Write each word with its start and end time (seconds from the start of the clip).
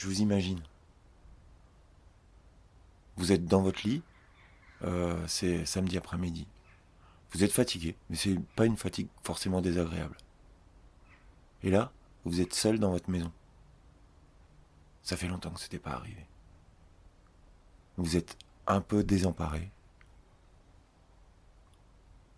Je 0.00 0.06
vous 0.06 0.22
imagine. 0.22 0.62
Vous 3.18 3.32
êtes 3.32 3.44
dans 3.44 3.60
votre 3.60 3.86
lit, 3.86 4.02
euh, 4.80 5.22
c'est 5.26 5.66
samedi 5.66 5.98
après-midi. 5.98 6.46
Vous 7.32 7.44
êtes 7.44 7.52
fatigué, 7.52 7.94
mais 8.08 8.16
c'est 8.16 8.40
pas 8.56 8.64
une 8.64 8.78
fatigue 8.78 9.08
forcément 9.22 9.60
désagréable. 9.60 10.16
Et 11.62 11.70
là, 11.70 11.92
vous 12.24 12.40
êtes 12.40 12.54
seul 12.54 12.78
dans 12.78 12.92
votre 12.92 13.10
maison. 13.10 13.30
Ça 15.02 15.18
fait 15.18 15.28
longtemps 15.28 15.50
que 15.50 15.60
c'était 15.60 15.78
pas 15.78 15.90
arrivé. 15.90 16.24
Vous 17.98 18.16
êtes 18.16 18.38
un 18.66 18.80
peu 18.80 19.04
désemparé. 19.04 19.70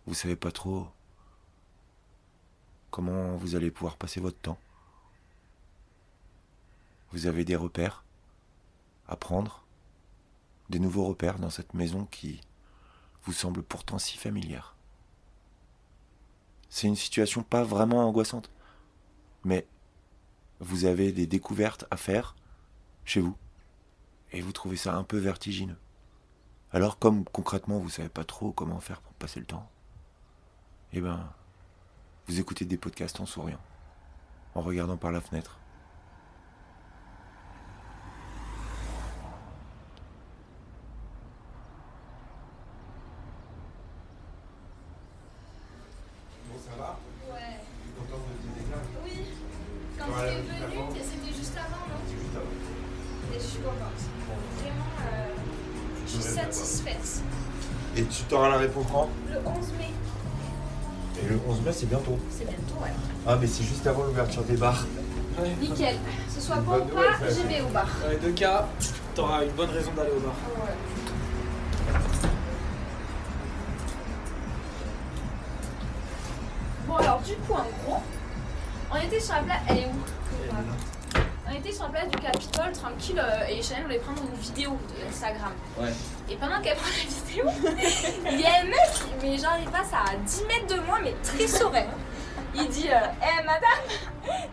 Vous 0.09 0.15
savez 0.15 0.35
pas 0.35 0.51
trop 0.51 0.89
comment 2.91 3.37
vous 3.37 3.55
allez 3.55 3.71
pouvoir 3.71 3.97
passer 3.97 4.19
votre 4.19 4.41
temps. 4.41 4.59
Vous 7.13 7.27
avez 7.27 7.45
des 7.45 7.57
repères 7.57 8.05
à 9.07 9.17
prendre, 9.17 9.65
des 10.71 10.79
nouveaux 10.79 11.05
repères 11.05 11.39
dans 11.39 11.51
cette 11.51 11.75
maison 11.75 12.07
qui 12.07 12.41
vous 13.25 13.35
semble 13.35 13.63
pourtant 13.63 13.99
si 13.99 14.17
familière? 14.17 14.75
C'est 16.71 16.87
une 16.87 16.97
situation 16.97 17.43
pas 17.43 17.65
vraiment 17.65 18.09
angoissante, 18.09 18.51
mais 19.45 19.67
vous 20.61 20.87
avez 20.87 21.13
des 21.13 21.27
découvertes 21.27 21.85
à 21.91 21.99
faire 21.99 22.35
chez 23.05 23.21
vous, 23.21 23.37
et 24.33 24.41
vous 24.41 24.53
trouvez 24.53 24.77
ça 24.77 24.95
un 24.95 25.05
peu 25.05 25.19
vertigineux. 25.19 25.79
Alors 26.71 26.99
comme 26.99 27.25
concrètement 27.27 27.79
vous 27.79 27.91
savez 27.91 28.09
pas 28.09 28.25
trop 28.25 28.53
comment 28.53 28.81
faire 28.81 29.03
pour 29.03 29.13
passer 29.15 29.39
le 29.39 29.47
temps, 29.47 29.69
eh 30.95 31.03
ben, 31.03 31.31
vous 32.27 32.41
écoutez 32.41 32.65
des 32.65 32.79
podcasts 32.79 33.21
en 33.21 33.27
souriant, 33.27 33.61
en 34.55 34.63
regardant 34.63 34.97
par 34.97 35.13
la 35.13 35.21
fenêtre. 35.21 35.59
Ah, 63.27 63.37
mais 63.41 63.47
c'est 63.47 63.63
juste 63.63 63.87
avant 63.87 64.03
l'ouverture 64.05 64.43
des 64.43 64.57
bars. 64.57 64.85
Ouais. 65.39 65.55
Nickel. 65.61 65.97
Ce 66.35 66.41
soit 66.41 66.57
bon 66.57 66.79
ou 66.79 66.85
pas, 66.87 67.19
ça, 67.19 67.31
j'y 67.31 67.47
vais 67.47 67.61
au 67.61 67.69
bar. 67.69 67.87
Dans 68.03 68.11
les 68.11 68.17
deux 68.17 68.33
cas, 68.33 68.67
t'auras 69.15 69.45
une 69.45 69.53
bonne 69.53 69.71
raison 69.71 69.93
d'aller 69.93 70.11
au 70.11 70.21
bar. 70.21 70.35
Ouais. 70.57 70.73
Bon 76.87 76.97
alors 76.97 77.21
du 77.21 77.35
coup 77.37 77.55
en 77.55 77.87
gros, 77.87 78.03
on 78.91 78.97
était 78.97 79.21
sur 79.21 79.35
la 79.35 79.43
place. 79.43 79.61
Elle 79.69 79.79
est 79.79 79.87
où? 79.87 80.55
On 81.49 81.55
était 81.55 81.73
sur 81.73 81.85
la 81.85 81.91
place 81.91 82.09
du 82.11 82.19
Capitole 82.19 82.73
tranquille 82.73 83.23
euh, 83.23 83.47
et 83.49 83.63
Chanel 83.63 83.85
voulait 83.85 83.99
prendre 83.99 84.23
une 84.23 84.41
vidéo 84.41 84.71
de 84.71 85.09
Instagram. 85.09 85.53
Ouais. 85.79 85.93
Et 86.31 86.37
pendant 86.37 86.61
qu'elle 86.61 86.77
prend 86.77 86.89
la 86.89 87.05
vidéo, 87.09 87.77
il 88.33 88.41
y 88.41 88.45
a 88.45 88.61
un 88.61 88.65
mec, 88.65 89.23
mais 89.23 89.39
genre 89.39 89.57
il 89.61 89.69
passe 89.69 89.93
à 89.93 90.17
10 90.17 90.45
mètres 90.47 90.75
de 90.75 90.87
moi, 90.87 90.99
mais 91.03 91.15
très 91.23 91.47
serein. 91.47 91.85
Il 92.55 92.69
dit 92.69 92.89
euh, 92.91 92.97
Eh 93.23 93.45
madame 93.45 93.83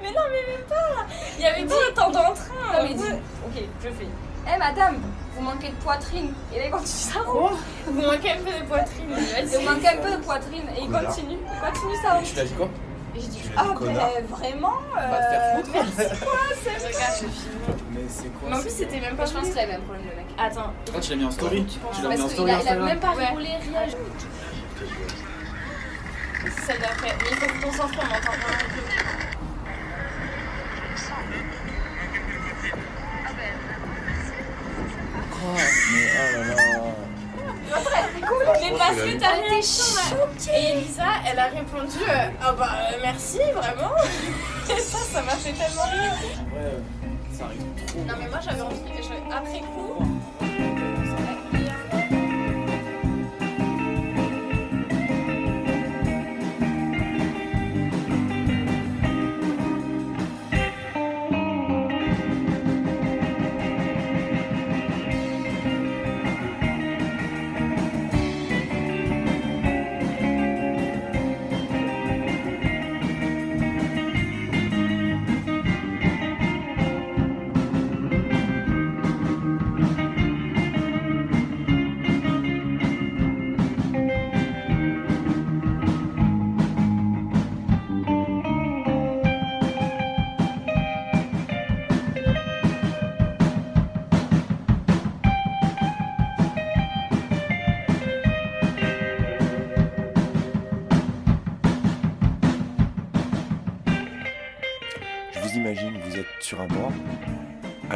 Mais 0.01 0.09
non, 0.11 0.21
mais 0.31 0.53
même 0.55 0.65
pas 0.67 1.05
Il 1.39 1.45
avait 1.45 1.63
dit 1.63 1.73
Attends 1.91 2.11
dans 2.11 2.29
le 2.29 2.35
train 2.35 2.73
Non, 2.73 2.83
mais 2.83 2.91
il 2.91 2.95
dit 2.97 3.03
Ok, 3.45 3.63
je 3.83 3.89
fais 3.89 4.07
Eh 4.53 4.57
madame, 4.57 4.97
vous 5.35 5.41
manquez 5.41 5.69
de 5.69 5.75
poitrine. 5.75 6.33
Et 6.53 6.59
là 6.59 6.65
il 6.65 6.71
continue 6.71 6.87
sa 6.87 7.19
route. 7.19 7.51
Vous 7.85 8.01
manquez 8.01 8.31
un 8.31 8.37
peu 8.37 8.51
de 8.59 8.65
poitrine. 8.67 9.07
Vous 9.09 9.61
manquez 9.69 9.87
un 9.89 9.97
peu 10.01 10.11
de 10.17 10.23
poitrine. 10.23 10.63
Et 10.77 10.81
il 10.83 10.89
continue, 10.91 11.37
il 11.43 11.59
continue 11.71 11.95
sa 12.03 12.13
route. 12.15 12.25
Tu 12.25 12.35
l'as 12.35 12.45
dit 12.45 12.53
quoi? 12.53 12.69
Et 13.15 13.19
je 13.21 13.25
dis 13.25 13.41
Ah, 13.57 13.63
ben 13.81 14.25
vraiment 14.29 14.73
euh, 14.97 15.07
Va 15.07 15.17
te 15.17 15.23
faire 15.23 15.55
foutre. 15.57 15.69
Merci 15.97 16.19
quoi, 16.21 16.39
c'est 16.63 16.87
Regarde. 16.87 17.33
Mais 17.91 18.01
c'est 18.07 18.29
quoi 18.29 18.49
Mais 18.49 18.55
en 18.55 18.61
plus, 18.61 18.69
c'était 18.69 18.99
même 18.99 19.15
pas 19.15 19.25
Je 19.25 19.33
pense 19.33 19.49
qu'il 19.49 19.59
avait 19.59 19.73
un 19.73 19.79
problème, 19.81 20.05
le 20.09 20.15
mec. 20.15 20.25
Attends, 20.37 20.71
Pourquoi 20.85 21.01
tu 21.01 21.09
l'as 21.09 21.15
mis 21.17 21.25
en 21.25 21.31
story 21.31 21.65
Tu 21.65 21.79
l'as 22.03 22.09
mis 22.09 22.15
en 22.15 22.19
Parce 22.19 22.31
story 22.33 22.51
qu'il 22.51 22.59
a, 22.59 22.61
il 22.61 22.67
a 22.69 22.85
même 22.85 22.99
pas 22.99 23.15
Ouais. 23.15 23.25
rigolé, 23.25 23.47
rien. 23.47 23.81
Celle 26.65 26.79
d'après. 26.79 27.15
Mais 27.19 27.29
il 27.31 27.37
faut 27.37 27.47
se 27.47 27.65
concentrer, 27.65 27.99
on 28.01 28.07
m'entend 28.07 28.31
vraiment 28.31 28.69
plus. 28.69 29.19
Oh, 35.41 35.55
mais 35.93 36.07
oh 36.15 36.37
là 36.37 36.43
là 36.43 36.89
Mais 38.61 38.77
parce 38.77 38.95
que 38.95 39.19
t'as 39.19 39.37
été 39.37 39.61
choquée. 39.61 40.51
Et 40.51 40.77
Elisa, 40.77 41.03
elle 41.25 41.39
a 41.39 41.47
répondu 41.47 41.97
euh, 42.07 42.29
Ah 42.41 42.51
bah 42.53 42.69
euh, 42.91 42.97
merci, 43.01 43.39
vraiment. 43.53 43.95
Et 44.69 44.79
ça, 44.79 44.97
ça 44.97 45.21
m'a 45.21 45.31
fait 45.31 45.53
tellement 45.53 45.83
rire. 45.83 46.13
En 46.13 46.49
vrai, 46.49 46.65
euh, 46.65 46.79
ça 47.31 47.45
arrive 47.45 47.61
trop. 47.87 47.99
Non, 47.99 48.13
mais 48.19 48.27
moi 48.29 48.39
j'avais 48.43 48.61
envie, 48.61 48.81
après 49.31 49.59
coup. 49.59 50.08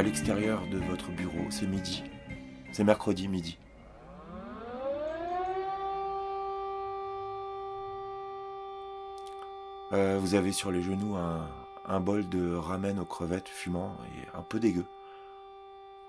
L'extérieur 0.03 0.67
de 0.67 0.77
votre 0.77 1.11
bureau, 1.11 1.49
c'est 1.49 1.65
midi. 1.65 2.03
C'est 2.71 2.83
mercredi 2.83 3.27
midi. 3.27 3.57
Euh, 9.93 10.17
vous 10.19 10.35
avez 10.35 10.51
sur 10.51 10.71
les 10.71 10.81
genoux 10.81 11.15
un, 11.15 11.99
bol 11.99 12.27
de 12.27 12.53
ramen 12.53 12.99
aux 12.99 13.05
crevettes 13.05 13.47
fumant 13.47 13.95
et 14.07 14.37
un 14.37 14.41
peu 14.41 14.59
dégueu, 14.59 14.85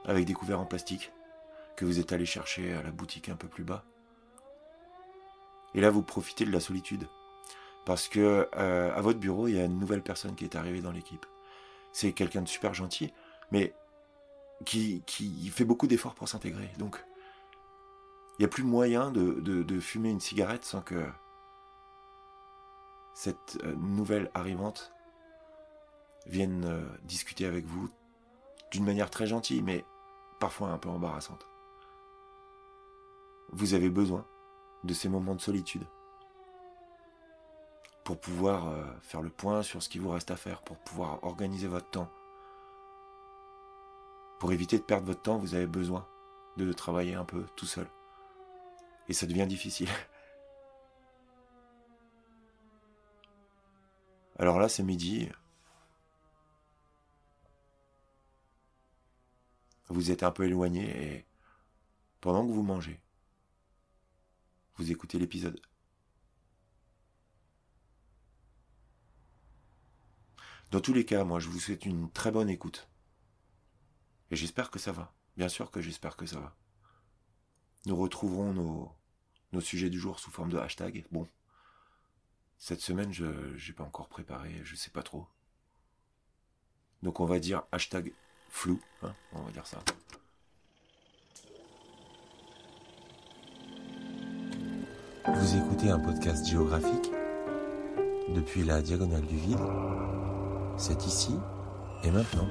avec 0.07 0.25
des 0.25 0.33
couverts 0.33 0.61
en 0.61 0.67
plastique, 0.67 1.13
que 1.77 1.85
vous 1.85 2.01
êtes 2.01 2.13
allé 2.13 2.27
chercher 2.27 2.73
à 2.75 2.83
la 2.83 2.91
boutique 2.91 3.29
un 3.29 3.37
peu 3.37 3.47
plus 3.47 3.65
bas. 3.65 3.85
Et 5.75 5.81
là, 5.81 5.91
vous 5.91 6.03
profitez 6.03 6.45
de 6.45 6.53
la 6.53 6.61
solitude. 6.61 7.07
Parce 7.85 8.09
que 8.09 8.49
euh, 8.57 8.95
à 8.95 9.01
votre 9.03 9.19
bureau, 9.19 9.47
il 9.47 9.57
y 9.57 9.61
a 9.61 9.65
une 9.65 9.79
nouvelle 9.79 10.03
personne 10.03 10.35
qui 10.35 10.45
est 10.45 10.57
arrivée 10.57 10.81
dans 10.81 10.93
l'équipe. 10.93 11.27
C'est 11.93 12.13
quelqu'un 12.13 12.43
de 12.43 12.49
super 12.49 12.73
gentil, 12.75 13.13
mais 13.53 13.75
qui, 14.65 15.03
fait 15.51 15.65
beaucoup 15.65 15.87
d'efforts 15.87 16.15
pour 16.15 16.29
s'intégrer. 16.29 16.71
Donc, 16.79 17.05
il 18.39 18.43
n'y 18.43 18.45
a 18.47 18.49
plus 18.49 18.65
moyen 18.65 19.11
de, 19.11 19.35
de- 19.41 19.63
de 19.63 19.81
fumer 19.81 20.11
une 20.11 20.21
cigarette 20.21 20.65
sans 20.65 20.81
que 20.81 21.05
cette 23.15 23.59
euh, 23.65 23.75
nouvelle 23.77 24.31
arrivante 24.35 24.93
vienne 26.27 26.65
euh, 26.65 26.85
discuter 27.05 27.47
avec 27.47 27.65
vous 27.67 27.89
d'une 28.71 28.85
manière 28.85 29.11
très 29.11 29.27
gentille, 29.27 29.63
mais 29.63 29.85
parfois 30.41 30.69
un 30.71 30.79
peu 30.79 30.89
embarrassante. 30.89 31.47
Vous 33.53 33.75
avez 33.75 33.91
besoin 33.91 34.27
de 34.83 34.93
ces 34.95 35.09
moments 35.09 35.35
de 35.35 35.41
solitude 35.41 35.87
pour 38.05 38.19
pouvoir 38.21 38.69
euh, 38.69 38.85
faire 39.01 39.23
le 39.23 39.31
point 39.31 39.63
sur 39.63 39.83
ce 39.83 39.89
qui 39.89 39.99
vous 39.99 40.11
reste 40.11 40.31
à 40.31 40.37
faire, 40.37 40.63
pour 40.63 40.77
pouvoir 40.77 41.23
organiser 41.25 41.69
votre 41.69 41.89
temps. 41.89 42.11
Pour 44.39 44.53
éviter 44.53 44.79
de 44.79 44.83
perdre 44.83 45.07
votre 45.07 45.23
temps, 45.23 45.39
vous 45.39 45.55
avez 45.55 45.67
besoin 45.67 46.07
de 46.57 46.73
travailler 46.73 47.15
un 47.15 47.25
peu 47.25 47.45
tout 47.57 47.67
seul. 47.67 47.87
Et 49.09 49.13
ça 49.13 49.27
devient 49.27 49.47
difficile. 49.47 49.89
Alors 54.39 54.59
là, 54.59 54.69
c'est 54.69 54.83
midi. 54.83 55.29
vous 59.95 60.11
êtes 60.11 60.23
un 60.23 60.31
peu 60.31 60.45
éloigné 60.45 61.17
et 61.17 61.25
pendant 62.21 62.47
que 62.47 62.53
vous 62.53 62.63
mangez, 62.63 63.01
vous 64.77 64.91
écoutez 64.91 65.19
l'épisode. 65.19 65.61
Dans 70.73 70.81
tous 70.81 70.93
les 70.93 71.05
cas, 71.05 71.23
moi, 71.23 71.39
je 71.39 71.49
vous 71.49 71.61
souhaite 71.61 71.87
une 71.87 72.11
très 72.11 72.33
bonne 72.33 72.51
écoute. 72.51 72.89
J'espère 74.35 74.71
que 74.71 74.79
ça 74.79 74.93
va. 74.93 75.13
Bien 75.37 75.49
sûr 75.49 75.71
que 75.71 75.81
j'espère 75.81 76.17
que 76.17 76.27
ça 76.27 76.39
va. 76.39 76.55
Nous 77.87 77.97
retrouverons 77.97 78.53
nos, 78.53 78.93
nos 79.53 79.61
sujets 79.61 79.91
du 79.91 79.99
jour 79.99 80.19
sous 80.19 80.31
forme 80.31 80.51
de 80.51 80.59
hashtag. 80.59 81.05
Bon. 81.13 81.29
Cette 82.59 82.81
semaine, 82.81 83.13
je 83.13 83.25
n'ai 83.25 83.73
pas 83.75 83.85
encore 83.85 84.09
préparé, 84.09 84.61
je 84.65 84.75
sais 84.75 84.91
pas 84.91 85.03
trop. 85.03 85.27
Donc 87.03 87.21
on 87.21 87.27
va 87.27 87.39
dire 87.39 87.65
hashtag 87.73 88.13
flou, 88.49 88.81
hein, 89.03 89.15
on 89.33 89.43
va 89.43 89.51
dire 89.51 89.67
ça. 89.67 89.79
Vous 95.27 95.57
écoutez 95.57 95.91
un 95.91 95.99
podcast 95.99 96.47
géographique? 96.47 97.11
Depuis 98.35 98.65
la 98.65 98.81
diagonale 98.81 99.27
du 99.27 99.37
vide. 99.37 99.59
C'est 100.79 101.07
ici 101.07 101.35
et 102.03 102.11
maintenant. 102.11 102.49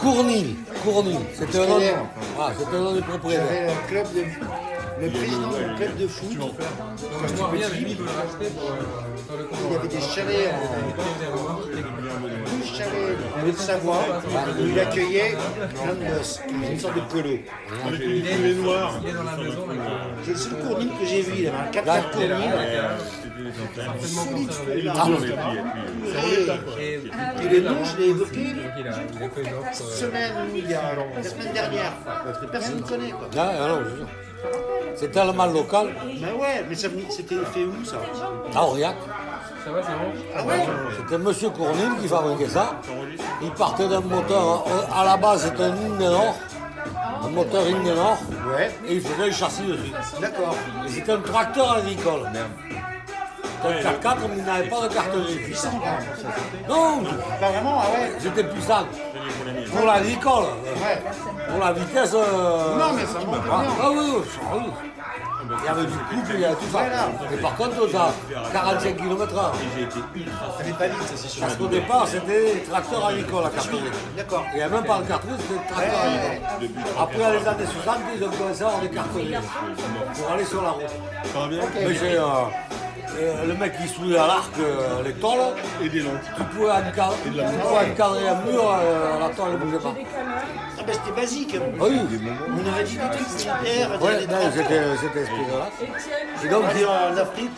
Cournil, 0.00 0.56
Cournil, 0.82 1.18
c'était 1.34 1.58
un 1.58 1.66
nom, 1.66 1.78
ah, 2.38 2.52
c'était 2.58 2.76
un 2.76 2.80
nom 2.80 2.94
du 2.94 3.02
propriétaire. 3.02 3.46
J'avais 3.46 3.72
un 3.72 3.86
club 3.88 4.06
de, 4.14 5.04
le 5.06 5.10
président 5.10 5.48
du 5.48 5.74
club 5.76 5.96
de 5.98 6.06
foot. 6.06 6.30
Euh, 6.32 6.46
Il 7.52 7.60
y 9.72 9.76
avait 9.76 9.88
des 9.88 10.00
chalets 10.00 10.52
en 10.52 10.58
compte. 10.96 11.70
12 11.70 12.76
chalets 12.76 13.16
en 13.34 13.48
Haute-Savoie 13.48 14.04
où 14.58 14.66
il 14.66 14.80
accueillait 14.80 15.34
plein 15.82 15.94
de 15.94 16.16
gosses, 16.16 16.40
une 16.48 16.78
sorte 16.78 16.94
de 16.94 17.00
colo. 17.12 17.36
Avec, 17.86 18.00
euh, 18.00 18.20
C'est 20.24 20.30
le 20.30 20.36
seul 20.36 20.52
Cournil 20.66 20.88
que 21.00 21.06
j'ai 21.06 21.22
vu, 21.22 21.32
il 21.38 21.48
avait 21.48 21.56
un 21.56 21.70
4 21.70 21.86
Là, 21.86 21.98
x 21.98 23.25
il 23.38 23.46
est 23.46 23.50
là, 23.50 23.52
Cournil. 23.64 23.78
avec, 23.78 23.78
euh, 23.78 23.82
certainement 24.00 24.46
conservé. 24.46 24.78
Et 26.80 27.00
Et 27.44 27.48
le 27.60 27.68
nom, 27.68 27.84
je 27.84 27.96
l'ai 27.98 28.08
évoqué 28.08 28.44
donc 28.52 28.64
il 28.78 28.88
a, 28.88 28.90
il 28.90 29.22
a 29.24 29.30
fait 29.30 29.42
une 29.42 29.54
offre. 29.58 29.68
cette 29.72 29.86
euh, 29.86 29.90
semaine 29.90 30.32
ou 30.52 30.56
il 30.56 30.70
y 30.70 30.74
a 30.74 30.82
la 31.14 31.22
semaine 31.22 31.52
dernière. 31.52 31.92
Personne 32.50 32.76
ne 32.76 32.82
connaît 32.82 33.10
quoi. 33.10 33.28
Veux 33.28 33.30
dire, 33.96 34.06
c'est 34.94 35.10
tellement 35.10 35.46
local, 35.46 35.88
Ben 36.20 36.32
ouais, 36.40 36.64
mais 36.68 36.74
c'était 36.74 37.34
fait 37.52 37.64
où 37.64 37.84
ça? 37.84 37.96
À 38.54 38.62
Aurillac. 38.64 38.96
Ça 39.64 39.72
va, 39.72 39.82
c'est 39.82 39.88
bon 39.92 40.12
Ah 40.36 40.44
ouais 40.44 40.60
C'était 40.96 41.18
Monsieur 41.18 41.50
Cournil 41.50 41.88
qui 42.00 42.08
fabriquait 42.08 42.48
ça. 42.48 42.80
Il 43.42 43.50
partait 43.50 43.88
d'un 43.88 44.00
moteur, 44.00 44.64
euh, 44.68 45.00
à 45.00 45.04
la 45.04 45.16
base 45.16 45.44
c'était 45.44 45.64
un 45.64 45.72
Indenor, 45.72 46.36
un 47.24 47.28
moteur 47.28 47.62
Indenor, 47.66 48.16
Ouais, 48.56 48.70
et 48.88 48.94
il 48.94 49.00
faisait 49.00 49.26
le 49.26 49.32
châssis 49.32 49.62
dessus. 49.66 49.92
d'accord. 50.20 50.54
C'était 50.86 51.12
un 51.12 51.20
tracteur 51.20 51.72
agricole. 51.78 52.20
C'était 52.32 52.38
un 53.68 53.80
4x4, 53.80 54.16
mais 54.28 54.36
il 54.38 54.44
n'avait 54.44 54.68
pas 54.68 54.88
de 54.88 54.94
cartonnerie. 54.94 55.36
Puissant 55.36 55.70
quand 55.72 55.84
même, 55.84 56.02
ça. 56.16 56.28
Non, 56.68 57.02
Pas 57.40 57.50
vraiment, 57.50 57.80
ah 57.82 57.90
ouais 57.92 58.12
c'était 58.18 58.44
puissant. 58.44 58.84
Pour 59.74 59.86
l'agricole, 59.86 60.44
Ouais. 60.64 61.02
pour 61.50 61.64
la 61.64 61.72
vitesse. 61.72 62.14
euh, 62.14 62.78
Non, 62.78 62.92
mais 62.94 63.04
ça 63.06 63.18
monte 63.24 63.36
Ah, 63.50 63.60
bien. 63.62 63.70
ah 63.82 63.90
oui, 63.90 63.98
oui, 63.98 64.22
oui. 64.54 64.62
Il 65.48 65.64
y 65.64 65.68
avait 65.68 65.82
du 65.86 65.92
couple, 65.92 66.30
il 66.34 66.40
y 66.40 66.44
avait 66.44 66.54
tout 66.56 66.72
ça. 66.72 66.80
Et 67.32 67.36
par 67.36 67.54
contre, 67.56 67.88
ça 67.92 68.12
45 68.52 68.96
km/h. 68.96 69.36
Ça 70.58 70.64
fait 70.64 70.72
pas 70.72 70.88
vite, 70.88 71.02
ça 71.06 71.12
c'est 71.14 71.28
sûr. 71.28 71.42
Parce 71.42 71.54
qu'au 71.54 71.68
départ, 71.68 72.04
c'était 72.08 72.64
tracteur 72.68 73.06
agricole 73.06 73.44
à 73.46 73.50
cartonner. 73.50 73.90
D'accord. 74.16 74.44
Il 74.52 74.56
n'y 74.56 74.62
avait 74.62 74.74
même 74.74 74.84
pas 74.84 74.98
de 74.98 75.04
cartonnerie, 75.04 75.38
c'était 75.40 75.72
tracteur 75.72 76.00
agricole. 76.00 76.82
Après, 77.00 77.18
dans 77.18 77.30
les 77.30 77.46
années 77.48 77.70
60, 77.84 77.96
ils 78.16 78.24
ont 78.24 78.30
commencé 78.30 78.62
à 78.62 78.66
avoir 78.66 78.80
des 78.82 78.88
cartonneries 78.90 79.34
pour 80.16 80.32
aller 80.32 80.44
sur 80.46 80.62
la 80.62 80.70
route. 80.70 80.82
Mais 81.76 81.94
j'ai, 81.94 82.16
euh, 82.18 82.24
le 83.46 83.54
mec 83.54 83.76
qui 83.80 83.88
soudait 83.88 84.18
à 84.18 84.26
l'arc 84.26 84.52
euh, 84.58 85.02
les 85.04 85.12
tôles, 85.14 85.38
Et 85.82 85.88
des 85.88 86.00
lentilles. 86.00 86.18
tu 86.36 86.42
pouvais 86.44 86.70
encadrer, 86.70 87.16
tu 87.24 87.30
pouvais 87.30 87.90
encadrer 87.92 88.28
un 88.28 88.40
mur, 88.50 88.64
euh, 88.80 89.18
la 89.20 89.28
tôle 89.30 89.52
ne 89.52 89.56
bougeait 89.56 89.78
pas. 89.78 89.94
Ah 90.78 90.82
ben 90.86 90.92
c'était 90.94 91.20
basique. 91.20 91.56
Ah 91.58 91.84
oui, 91.88 91.98
On 92.00 92.72
aurait 92.72 92.84
dit 92.84 92.94
des 92.96 93.00
trucs 93.00 93.28
militaires, 93.28 93.90
non, 93.90 94.50
c'était 94.54 94.80
là. 94.80 95.68
Et 96.44 96.48
donc, 96.48 96.62
C'était 96.72 96.84
en 96.86 97.16
Afrique 97.16 97.50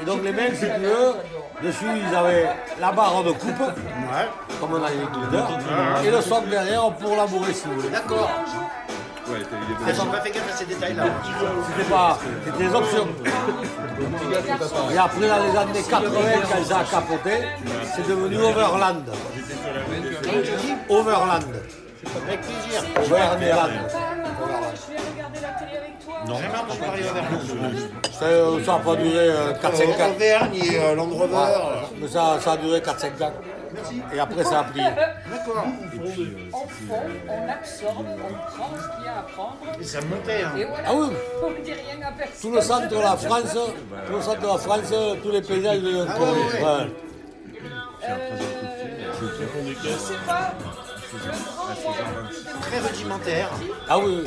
et 0.00 0.04
donc 0.04 0.22
les 0.22 0.32
mecs, 0.32 0.54
si 0.54 0.60
tu 0.60 0.80
veux, 0.80 1.14
dessus 1.62 1.84
ils 2.10 2.14
avaient 2.14 2.48
la 2.80 2.92
barre 2.92 3.22
de 3.24 3.32
coupe, 3.32 3.60
Ouais. 3.60 4.28
comme 4.60 4.74
un 4.74 4.84
agriculteur, 4.86 5.48
et 6.04 6.10
le 6.10 6.20
socle 6.20 6.48
derrière 6.48 6.90
pour 6.92 7.16
labourer 7.16 7.52
si 7.52 7.66
vous 7.66 7.76
voulez. 7.80 7.88
D'accord. 7.90 8.30
Ouais, 9.28 9.38
Ah, 9.42 9.92
J'ai 9.92 10.10
pas 10.10 10.20
fait 10.20 10.30
gaffe 10.30 10.52
à 10.52 10.56
ces 10.56 10.64
détails-là. 10.66 11.04
C'était 11.76 11.90
pas, 11.90 12.18
c'était 12.44 12.64
des 12.68 12.74
options. 12.74 13.08
Et 14.92 14.98
après, 14.98 15.28
dans 15.28 15.42
les 15.44 15.56
années 15.58 15.82
80, 15.88 16.10
quand 16.50 16.64
ça 16.64 16.78
a 16.78 16.84
capoté, 16.84 17.44
c'est 17.94 18.06
devenu 18.08 18.36
Overland. 18.36 19.02
Overland. 20.88 21.42
Avec 22.28 22.40
plaisir. 22.40 22.82
Overland. 22.96 23.70
Je 23.88 24.92
vais 24.92 24.98
regarder 25.12 25.40
la 25.42 25.48
télé 25.58 25.76
avec 25.78 26.04
toi. 26.04 26.14
Non. 26.26 26.34
Jamais 26.36 26.58
entendu 26.58 26.78
parler 26.78 27.02
d'Auvergne. 27.02 27.78
Ça 28.12 28.64
ça 28.64 28.74
a 28.74 28.78
pas 28.78 28.96
duré 28.96 29.28
4-5 29.62 30.02
ans. 30.02 30.10
Auvergne 30.14 30.54
et 30.54 30.78
euh, 30.78 30.94
Land 30.94 31.08
Rover. 31.10 31.58
Mais 32.00 32.08
ça, 32.08 32.38
ça 32.40 32.52
a 32.52 32.56
duré 32.58 32.78
4-5 32.80 33.22
ans. 33.24 33.32
Et 34.14 34.18
après, 34.18 34.44
ça 34.44 34.60
a 34.60 34.64
pris. 34.64 34.80
D'accord. 34.80 35.64
On 36.52 36.68
fond, 36.68 36.94
on 37.28 37.48
absorbe, 37.48 38.06
on 38.06 38.34
prend 38.56 38.70
ce 38.76 38.96
qu'il 38.96 39.04
y 39.04 39.08
a 39.08 39.18
à 39.18 39.22
prendre. 39.22 39.56
Et 39.80 39.84
ça 39.84 40.00
montait. 40.02 40.42
Hein. 40.42 40.52
Et 40.56 40.64
voilà, 40.64 40.84
Ah 40.88 40.94
oui, 40.94 41.08
on 41.44 41.50
ne 41.50 41.64
dit 41.64 41.72
rien 41.72 42.06
à 42.06 42.12
personne. 42.12 42.40
tout 42.50 42.50
le 42.56 42.60
centre 42.60 42.88
de 42.88 42.96
la 42.96 43.16
France, 43.16 43.56
tout 44.06 44.12
le 44.12 44.20
centre 44.22 44.40
de 44.40 44.46
la 44.46 44.58
France, 44.58 44.94
tous 45.22 45.30
les 45.30 45.42
paysages 45.42 45.80
de 45.80 46.06
Ah 46.08 46.18
ouais, 46.20 46.26
ouais. 46.28 46.62
Ouais. 46.64 46.90
Euh, 48.08 48.16
je 49.82 49.88
sais 49.90 50.14
pas. 50.26 50.52
Le. 51.12 52.60
Très 52.62 52.78
rudimentaire. 52.80 53.50
Ah 53.88 53.98
oui. 53.98 54.24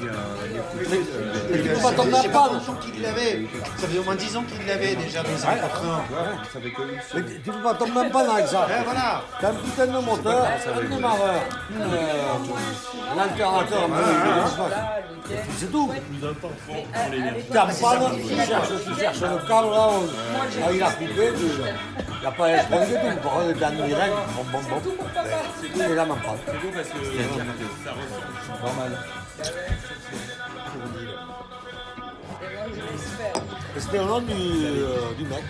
Mais 0.00 1.58
tu 1.62 1.68
peux 1.68 1.74
ça 1.76 1.82
pas 1.82 1.92
tomber 1.92 2.10
faisait- 2.10 2.16
je 2.16 2.22
sais 2.22 2.28
en 2.28 2.32
pas 2.32 2.48
panne. 2.48 2.52
longtemps 2.54 2.74
qu'il 2.82 3.02
l'avait. 3.02 3.46
Ça 3.78 3.86
faisait 3.86 3.98
au 3.98 4.02
moins 4.02 4.14
10 4.14 4.36
ans 4.36 4.42
qu'il 4.44 4.66
l'avait 4.66 4.94
déjà 4.96 5.22
dans 5.22 5.28
les 5.28 5.44
années 5.44 5.60
80. 5.60 6.02
Mais 7.14 7.22
tu 7.44 7.50
peux 7.50 7.62
pas 7.62 7.74
tomber 7.74 7.92
même 7.92 8.10
pas 8.10 8.32
avec 8.34 8.46
ça. 8.48 8.60
Ouais, 8.66 8.82
voilà. 8.84 9.22
T'as 9.40 9.48
un 9.48 9.54
putain 9.54 9.86
de 9.86 9.98
moteur, 10.04 10.46
un 10.46 10.88
démarreur, 10.94 11.40
euh, 11.80 13.14
un 13.14 13.18
alternateur, 13.18 13.86
peu, 13.88 15.34
c'est 15.58 15.70
tout. 15.72 15.90
T'es 17.52 17.58
en 17.58 17.66
panne, 17.66 18.02
tu 18.26 18.34
cherches, 18.36 18.68
tu 18.86 19.00
cherches 19.00 19.20
le 19.20 19.28
câble 19.48 19.70
là, 19.70 19.88
on- 19.90 20.60
là, 20.60 20.72
il 20.72 20.82
a 20.82 20.90
coupé, 20.90 21.32
il 21.36 22.24
n'a 22.24 22.30
pas 22.32 22.48
explosé 22.54 22.94
tout, 22.94 23.20
par 23.22 23.32
contre 23.32 23.56
il 23.56 23.64
en 23.64 23.86
direct, 23.86 24.14
bon 24.36 24.44
bon 24.52 24.60
bon, 24.70 24.80
m'en 26.10 26.16
parle. 26.16 26.38
C'est 26.44 26.60
beau 26.60 26.72
parce 26.74 26.88
que 26.88 26.98
ça 27.84 27.92
ressemble. 27.92 28.62
Normal. 28.62 28.98
C'était 33.76 33.98
au 34.00 34.04
nom 34.04 34.20
du, 34.20 34.32
euh, 34.32 35.14
du 35.16 35.24
mec. 35.24 35.44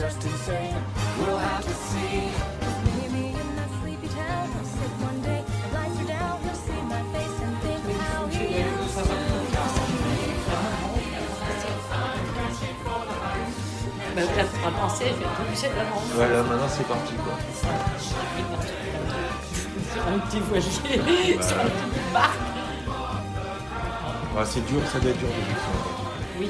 Just 0.00 0.24
insane. 0.24 0.82
We'll 1.18 1.36
have 1.36 1.62
to 1.62 1.74
see. 1.74 2.32
Maybe 2.88 3.36
in 3.36 3.48
that 3.56 3.68
sleepy 3.82 4.08
town, 4.08 4.48
I'll 4.56 4.64
sit 4.64 4.92
one 5.04 5.20
day, 5.20 5.44
the 5.44 5.68
lights 5.76 6.00
are 6.00 6.08
down, 6.08 6.40
you'll 6.42 6.54
see 6.54 6.80
my 6.88 7.02
face 7.12 7.36
and 7.44 7.54
think 7.60 7.84
how 8.00 8.26
he 8.28 8.44
is. 8.64 8.96
Bah, 14.16 14.22
t'as 14.34 14.44
pas 14.44 14.72
pensé, 14.80 15.04
d'avancer. 15.04 15.68
Voilà, 16.14 16.42
maintenant 16.44 16.68
c'est 16.68 16.88
parti 16.88 17.14
quoi. 17.14 17.34
Sur 19.92 20.02
un 20.08 20.18
petit 20.18 20.40
voilier, 20.40 21.36
Bah, 21.36 21.42
sur 21.46 21.58
un 21.60 21.64
petit 21.64 22.00
barque. 22.14 22.40
C'est 24.46 24.64
dur, 24.66 24.80
ça 24.90 24.98
doit 24.98 25.10
être 25.10 25.18
dur 25.18 25.28
de 25.28 25.34
vivre. 25.34 26.09
Oui, 26.40 26.48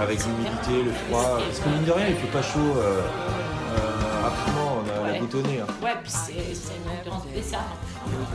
Avec 0.00 0.20
l'humidité, 0.24 0.84
le 0.84 0.92
froid. 0.92 1.38
Parce 1.44 1.58
que 1.58 1.68
mine 1.68 1.84
de 1.84 1.90
rien, 1.90 2.06
il 2.08 2.14
fait 2.14 2.26
pas 2.28 2.42
chaud. 2.42 2.60
euh, 2.76 3.00
euh, 3.00 4.22
rapidement, 4.22 4.78
on 4.84 4.88
a 4.88 5.06
la 5.06 5.12
Ouais. 5.14 5.18
boutonnée. 5.18 5.60
hein. 5.60 5.66
Ouais, 5.82 5.90
puis 6.00 6.12
c'est 6.12 6.32
une 6.32 7.00
ambiance 7.00 7.24
spéciale. 7.24 7.60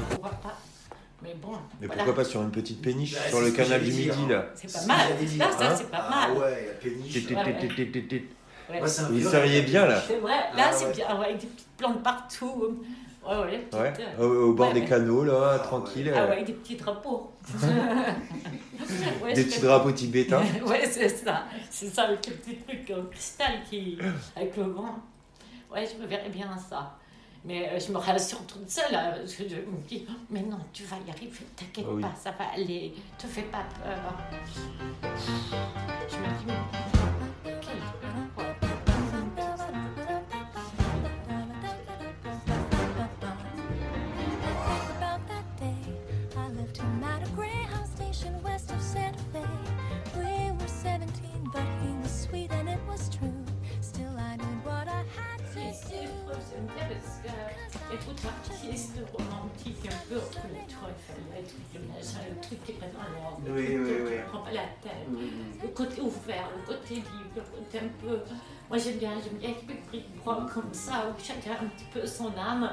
Pourquoi 0.10 0.32
pas 0.32 0.58
Mais 1.24 1.34
bon. 1.42 1.54
Mais 1.80 1.88
voilà. 1.88 2.04
pourquoi 2.04 2.24
pas 2.24 2.30
sur 2.30 2.42
une 2.42 2.52
petite 2.52 2.82
péniche 2.82 3.14
Bah, 3.14 3.20
sur 3.30 3.40
le 3.42 3.52
canal 3.52 3.82
du 3.82 3.92
Midi 3.92 4.10
hein. 4.12 4.28
là 4.30 4.46
C'est 4.56 4.74
pas 4.74 4.86
mal. 4.86 5.08
Là, 5.38 5.46
ça, 5.58 5.76
c'est 5.78 5.90
pas 5.90 6.06
Ah 6.12 6.28
mal. 6.28 6.38
ouais, 6.38 6.68
la 6.68 6.74
péniche. 6.74 7.18
Vous 9.10 9.30
seriez 9.30 9.62
bien 9.62 9.86
là 9.86 10.02
C'est 10.06 10.18
vrai, 10.18 10.36
là 10.56 10.64
Ah, 10.70 10.72
c'est 10.74 10.86
ouais. 10.88 10.92
bien, 10.94 11.08
avec 11.08 11.38
des 11.38 11.48
petites 11.48 11.68
plantes 11.78 12.04
partout. 12.04 12.84
Ouais, 13.27 13.38
ouais, 13.43 13.57
petites, 13.60 13.74
Ouais, 13.79 13.93
euh, 14.19 14.25
au, 14.27 14.50
au 14.50 14.53
bord 14.53 14.72
des 14.74 14.86
canaux 14.86 15.24
là, 15.25 15.60
tranquille. 15.60 16.12
Ah 16.15 16.27
ouais, 16.27 16.43
des 16.43 16.53
petits 16.53 16.75
drapeaux. 16.75 17.31
Des 19.36 19.43
petits 19.43 19.60
drapeaux 19.60 19.91
tibétains. 19.91 20.41
ouais, 20.65 20.86
c'est 20.89 21.10
ça. 21.10 21.43
C'est 21.69 21.88
ça, 21.89 22.03
avec 22.03 22.25
le 22.27 22.34
petit 22.36 22.55
truc 22.57 22.91
en 22.98 23.05
cristal 23.10 23.51
qui. 23.69 23.98
avec 24.36 24.55
le 24.55 24.63
vent. 24.63 24.96
Ouais, 25.72 25.86
je 25.86 26.01
me 26.01 26.07
verrais 26.07 26.29
bien 26.29 26.55
ça. 26.57 26.96
Mais 27.43 27.69
euh, 27.69 27.79
je 27.79 27.91
me 27.91 27.98
rassure 27.98 28.46
toute 28.48 28.69
seule, 28.69 28.91
là, 28.91 29.12
parce 29.19 29.34
que 29.36 29.43
je 29.48 29.55
me 29.57 29.77
dis, 29.88 30.05
mais 30.29 30.41
non, 30.41 30.60
tu 30.74 30.84
vas 30.84 30.98
y 31.05 31.10
arriver, 31.10 31.46
t'inquiète 31.55 31.86
Ah 31.88 31.93
oui. 31.93 32.01
pas, 32.01 32.13
ça 32.22 32.31
va 32.31 32.46
aller, 32.53 32.93
te 33.17 33.27
fais 33.27 33.43
pas 33.43 33.63
peur. 33.84 34.13
Je 36.10 36.17
me 36.17 36.27
dis, 36.38 36.46
mais 36.48 37.53
quel 37.62 38.47
que 57.98 58.10
les 58.10 58.16
trucs 58.16 58.25
artistes, 58.25 59.00
romantiques, 59.13 59.86
un 59.88 60.01
peu 60.10 60.18
entre 60.18 60.48
les 60.54 60.66
tours 60.74 60.88
Eiffel, 60.89 61.44
le 61.74 61.80
machin, 61.88 62.20
le 62.30 62.42
truc 62.42 62.63
qui 62.66 62.72
est 62.72 62.75
pas 62.75 62.86
dans 62.88 63.08
l'ordre. 63.13 63.42
le 63.46 63.54
Oui, 63.54 63.66
truc 63.66 63.77
oui, 63.80 63.94
qui 63.96 64.13
oui. 64.16 64.22
prend 64.32 64.39
pas 64.42 64.51
la 64.51 64.68
tête. 64.82 65.08
Le 65.63 65.68
côté 65.70 66.01
ouvert, 66.01 66.50
le 66.58 66.74
côté 66.74 66.96
libre, 66.96 67.36
le 67.36 67.42
côté 67.42 67.80
un 67.80 67.89
peu. 68.01 68.20
Moi 68.70 68.77
j'aime 68.77 68.98
bien, 68.98 69.12
j'aime 69.24 69.38
bien 69.39 69.54
qu'il 69.92 70.04
droits 70.18 70.46
comme 70.54 70.74
ça, 70.74 71.06
où 71.10 71.24
chacun 71.24 71.51
a 71.51 71.63
un 71.63 71.68
petit 71.68 71.86
peu 71.94 72.06
son 72.06 72.32
âme. 72.38 72.70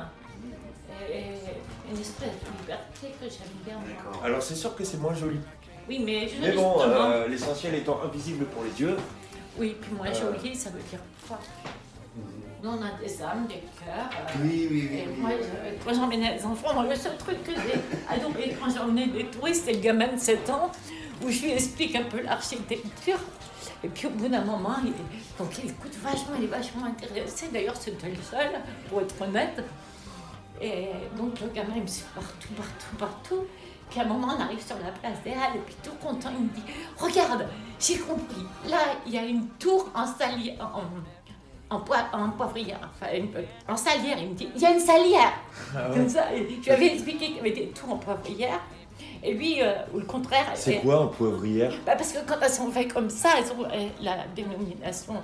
Et 1.10 1.24
une 1.90 2.00
espèce 2.00 2.28
de 2.28 2.60
liberté 2.60 3.08
que 3.20 3.28
j'aime 3.28 3.56
bien. 3.64 3.74
moi. 3.78 4.20
Alors 4.24 4.42
c'est 4.42 4.54
sûr 4.54 4.74
que 4.76 4.84
c'est 4.84 4.98
moins 4.98 5.14
joli. 5.14 5.40
Oui, 5.88 5.98
mais 6.04 6.30
Mais 6.40 6.52
bon, 6.52 6.80
euh, 6.80 7.26
l'essentiel 7.28 7.74
étant 7.74 8.00
invisible 8.02 8.46
pour 8.46 8.62
les 8.64 8.80
yeux. 8.80 8.96
Oui, 9.58 9.76
puis 9.80 9.92
moi 9.92 10.06
Euh. 10.06 10.14
joli, 10.14 10.54
ça 10.54 10.70
veut 10.70 10.80
dire 10.88 11.00
quoi? 11.28 11.38
Nous 12.64 12.70
on 12.70 12.82
a 12.82 12.92
des 12.98 13.22
âmes, 13.22 13.46
des 13.46 13.62
cœurs. 13.78 14.08
euh, 14.10 14.38
Oui, 14.42 14.68
oui, 14.70 14.88
oui. 14.90 14.96
Et 14.96 15.06
oui. 15.06 15.20
moi, 15.20 15.30
quand 15.84 15.92
j'emmenais 15.92 16.34
les 16.38 16.44
enfants, 16.46 16.72
moi, 16.72 16.86
le 16.88 16.96
seul 16.96 17.14
truc 17.18 17.44
que 17.44 17.52
j'ai 17.52 17.78
adoré 18.08 18.56
quand 18.58 18.70
j'emmenais 18.74 19.06
des 19.08 19.26
touristes, 19.26 19.64
c'est 19.66 19.74
le 19.74 19.80
gamin 19.80 20.08
de 20.08 20.18
7 20.18 20.48
ans, 20.48 20.72
où 21.22 21.28
je 21.28 21.42
lui 21.42 21.50
explique 21.50 21.94
un 21.94 22.04
peu 22.04 22.22
l'architecture. 22.22 23.18
Et 23.82 23.88
puis 23.88 24.06
au 24.06 24.10
bout 24.10 24.28
d'un 24.28 24.44
moment, 24.44 24.76
il, 24.82 24.92
donc 25.38 25.58
il 25.62 25.68
écoute 25.68 25.92
vachement, 26.02 26.36
il 26.38 26.44
est 26.44 26.46
vachement 26.46 26.86
intéressé. 26.86 27.48
D'ailleurs, 27.52 27.76
c'était 27.76 28.08
le 28.08 28.22
seul, 28.22 28.52
pour 28.88 29.02
être 29.02 29.20
honnête. 29.20 29.62
Et 30.62 30.86
donc 31.18 31.38
le 31.40 31.48
gamin, 31.48 31.74
il 31.76 31.82
me 31.82 31.86
suit 31.86 32.06
partout, 32.14 32.54
partout, 32.56 32.96
partout. 32.98 33.44
Puis 33.90 34.00
à 34.00 34.04
un 34.04 34.06
moment, 34.06 34.28
on 34.38 34.40
arrive 34.40 34.64
sur 34.64 34.76
la 34.76 34.90
place 34.90 35.22
des 35.22 35.32
Halles, 35.32 35.56
et 35.56 35.62
puis 35.66 35.76
tout 35.82 35.92
content, 36.02 36.30
il 36.38 36.44
me 36.46 36.48
dit 36.48 36.62
Regarde, 36.96 37.46
j'ai 37.78 37.98
compris. 37.98 38.46
Là, 38.66 38.78
il 39.06 39.12
y 39.12 39.18
a 39.18 39.22
une 39.26 39.48
tour 39.58 39.90
en. 39.94 40.04
En, 40.04 40.82
en, 41.70 41.80
poi- 41.80 42.06
en 42.12 42.30
poivrière, 42.30 42.78
enfin, 42.94 43.12
en 43.68 43.76
salière, 43.76 44.16
il 44.20 44.28
me 44.30 44.34
dit, 44.34 44.48
il 44.54 44.60
y 44.60 44.66
a 44.66 44.70
une 44.70 44.80
salière. 44.80 45.32
Comme 45.92 46.08
ça, 46.08 46.24
je 46.36 46.42
lui 46.42 46.70
avais 46.70 46.86
expliqué 46.92 47.26
qu'il 47.32 47.42
des 47.52 47.68
tours 47.68 47.92
en 47.92 47.96
poivrière. 47.96 48.60
Et 49.22 49.32
lui, 49.32 49.60
euh, 49.62 49.72
ou 49.94 49.98
le 50.00 50.04
contraire. 50.04 50.44
C'est 50.54 50.76
quoi 50.76 51.00
en 51.00 51.06
poivrière? 51.08 51.72
Bah, 51.86 51.94
Parce 51.96 52.12
que 52.12 52.18
quand 52.26 52.36
elles 52.42 52.50
sont 52.50 52.70
faites 52.70 52.92
comme 52.92 53.08
ça, 53.10 53.30
elles 53.38 53.50
ont, 53.52 53.64
euh, 53.64 53.88
la 54.02 54.18
dénomination 54.36 55.14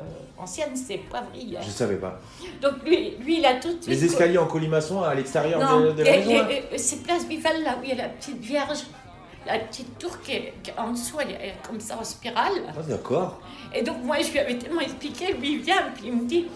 euh, 0.00 0.02
ancienne, 0.38 0.74
c'est 0.76 0.98
poivrière. 0.98 1.60
Je 1.60 1.70
savais 1.70 1.96
pas. 1.96 2.20
Donc 2.62 2.74
lui, 2.86 3.16
lui, 3.16 3.38
il 3.38 3.44
a 3.44 3.54
tout 3.56 3.68
de 3.74 3.82
suite. 3.82 3.88
Les 3.88 4.04
escaliers 4.04 4.38
en 4.38 4.46
colimaçon 4.46 5.02
à 5.02 5.14
l'extérieur 5.14 5.58
de, 5.82 5.90
de 5.92 6.02
la 6.04 6.16
maison. 6.16 6.46
et 6.72 6.78
c'est 6.78 7.02
Place 7.02 7.26
Vival, 7.26 7.62
là 7.64 7.76
où 7.78 7.82
il 7.82 7.88
y 7.90 7.92
a 7.92 7.96
la 7.96 8.08
petite 8.08 8.38
Vierge. 8.38 8.78
La 9.46 9.58
petite 9.58 9.98
tour 9.98 10.20
qui 10.20 10.32
est, 10.32 10.54
qui 10.62 10.70
est 10.70 10.78
en 10.78 10.90
dessous, 10.90 11.16
elle 11.20 11.30
est 11.30 11.54
comme 11.66 11.80
ça 11.80 11.96
en 11.98 12.04
spirale. 12.04 12.62
Ah, 12.68 12.82
d'accord. 12.82 13.40
Et 13.74 13.82
donc 13.82 14.02
moi, 14.04 14.16
je 14.20 14.30
lui 14.32 14.38
avais 14.38 14.58
tellement 14.58 14.80
expliqué, 14.82 15.32
lui 15.32 15.54
il 15.54 15.60
vient, 15.62 15.82
puis 15.94 16.04
il 16.08 16.12
me 16.14 16.26
dit, 16.26 16.46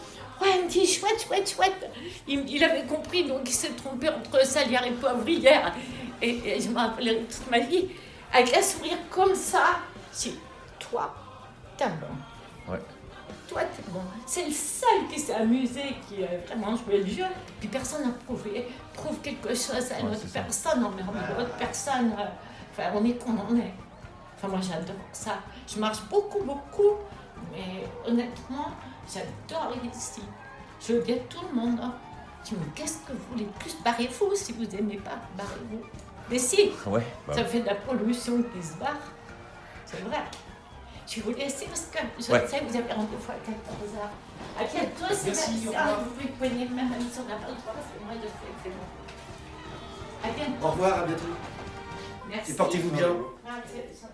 ouais, 0.43 0.49
il 0.59 0.64
me 0.64 0.69
dit, 0.69 0.87
chouette, 0.87 1.25
chouette, 1.26 1.49
chouette. 1.50 1.91
Il, 2.29 2.41
me- 2.41 2.49
il 2.49 2.62
avait 2.62 2.85
compris, 2.85 3.25
donc 3.25 3.41
il 3.47 3.53
s'est 3.55 3.71
trompé 3.71 4.09
entre 4.11 4.45
salière 4.47 4.85
et 4.87 4.91
poivrière. 4.93 5.73
Et, 6.21 6.31
et 6.57 6.61
je 6.61 6.69
m'en 6.71 6.81
rappellerai 6.81 7.21
toute 7.25 7.50
ma 7.50 7.59
vie. 7.61 7.87
Avec 8.33 8.55
un 8.57 8.62
sourire 8.62 8.99
comme 9.11 9.35
ça, 9.35 9.79
si, 10.12 10.35
toi, 10.79 11.14
t'es 11.76 11.85
bon. 11.87 12.73
Ouais. 12.73 12.81
Toi, 13.49 13.61
t'es 13.62 13.83
bon. 13.91 14.00
C'est 14.26 14.45
le 14.47 14.53
seul 14.53 15.09
qui 15.12 15.21
s'est 15.21 15.35
amusé, 15.35 15.83
qui 16.09 16.23
a 16.25 16.29
vraiment 16.55 16.76
joué 16.76 16.99
le 16.99 17.07
jeu. 17.07 17.25
Puis 17.61 17.69
personne 17.69 18.03
n'a 18.03 18.12
prouvé, 18.26 18.67
prouve 18.93 19.19
quelque 19.21 19.50
chose 19.50 19.91
à 19.93 20.00
une 20.00 20.09
Ouais, 20.09 20.17
autre 20.17 20.26
personne, 20.33 20.85
on 20.85 20.91
met 20.91 21.03
en 21.03 21.41
autre 21.41 21.57
personne. 21.59 22.12
euh, 22.19 22.25
Enfin, 22.76 22.90
on 22.95 23.04
est 23.04 23.14
comme 23.23 23.38
on 23.49 23.57
est. 23.57 23.73
Enfin, 24.37 24.49
moi, 24.49 24.59
j'adore 24.61 24.97
ça. 25.12 25.38
Je 25.69 25.78
marche 25.78 26.02
beaucoup, 26.11 26.43
beaucoup, 26.43 26.95
mais 27.52 27.85
honnêtement, 28.07 28.66
j'adore 29.12 29.73
ici. 29.95 30.23
Je 30.81 30.95
dis 30.95 31.12
à 31.12 31.16
tout 31.31 31.40
le 31.50 31.54
monde, 31.54 31.78
hein, 31.81 31.95
je 32.45 32.50
dis, 32.50 32.57
mais 32.61 32.66
qu'est-ce 32.75 32.99
que 33.07 33.12
vous 33.12 33.25
voulez 33.33 33.49
plus? 33.61 33.76
Barrez-vous 33.85 34.35
si 34.35 34.52
vous 34.52 34.64
n'aimez 34.64 34.97
pas, 34.97 35.19
barrez-vous. 35.37 35.83
Mais 36.31 36.38
si, 36.38 36.73
Ouais. 36.87 37.02
bah, 37.26 37.35
ça 37.35 37.45
fait 37.45 37.61
de 37.61 37.66
la 37.66 37.75
pollution 37.76 38.43
qui 38.43 38.62
se 38.66 38.75
barre. 38.75 38.97
C'est 39.87 40.00
vrai. 40.02 40.19
Je 41.07 41.16
vais 41.16 41.21
vous 41.23 41.38
laisser 41.38 41.66
parce 41.66 41.83
que 41.93 41.99
je 42.19 42.33
Ouais. 42.33 42.47
sais 42.49 42.59
que 42.61 42.64
vous 42.64 42.76
avez 42.76 42.93
rendez-vous 42.93 43.31
à 43.31 43.35
14h. 43.35 44.09
À 44.59 44.64
bientôt, 44.64 45.14
c'est 45.14 45.26
Merci, 45.26 45.69
au 45.69 45.73
Ah, 45.76 45.97
vous 46.02 46.11
pouvez 46.11 46.28
poigner 46.33 46.66
même 46.69 46.90
sur 47.12 47.23
la 47.28 47.37
page 47.37 47.54
parce 47.64 47.76
que 47.76 48.04
moi, 48.04 48.14
je 48.14 48.26
sais 48.26 48.28
que 48.28 48.59
c'est 48.64 48.71
bon. 48.71 50.28
À 50.28 50.33
bientôt. 50.33 50.66
Au 50.66 50.71
revoir, 50.71 50.99
à 51.00 51.07
bientôt. 51.07 51.23
Merci. 52.35 52.50
Et 52.50 52.55
portez-vous 52.57 52.91
bien. 52.91 53.17
Merci. 53.45 54.05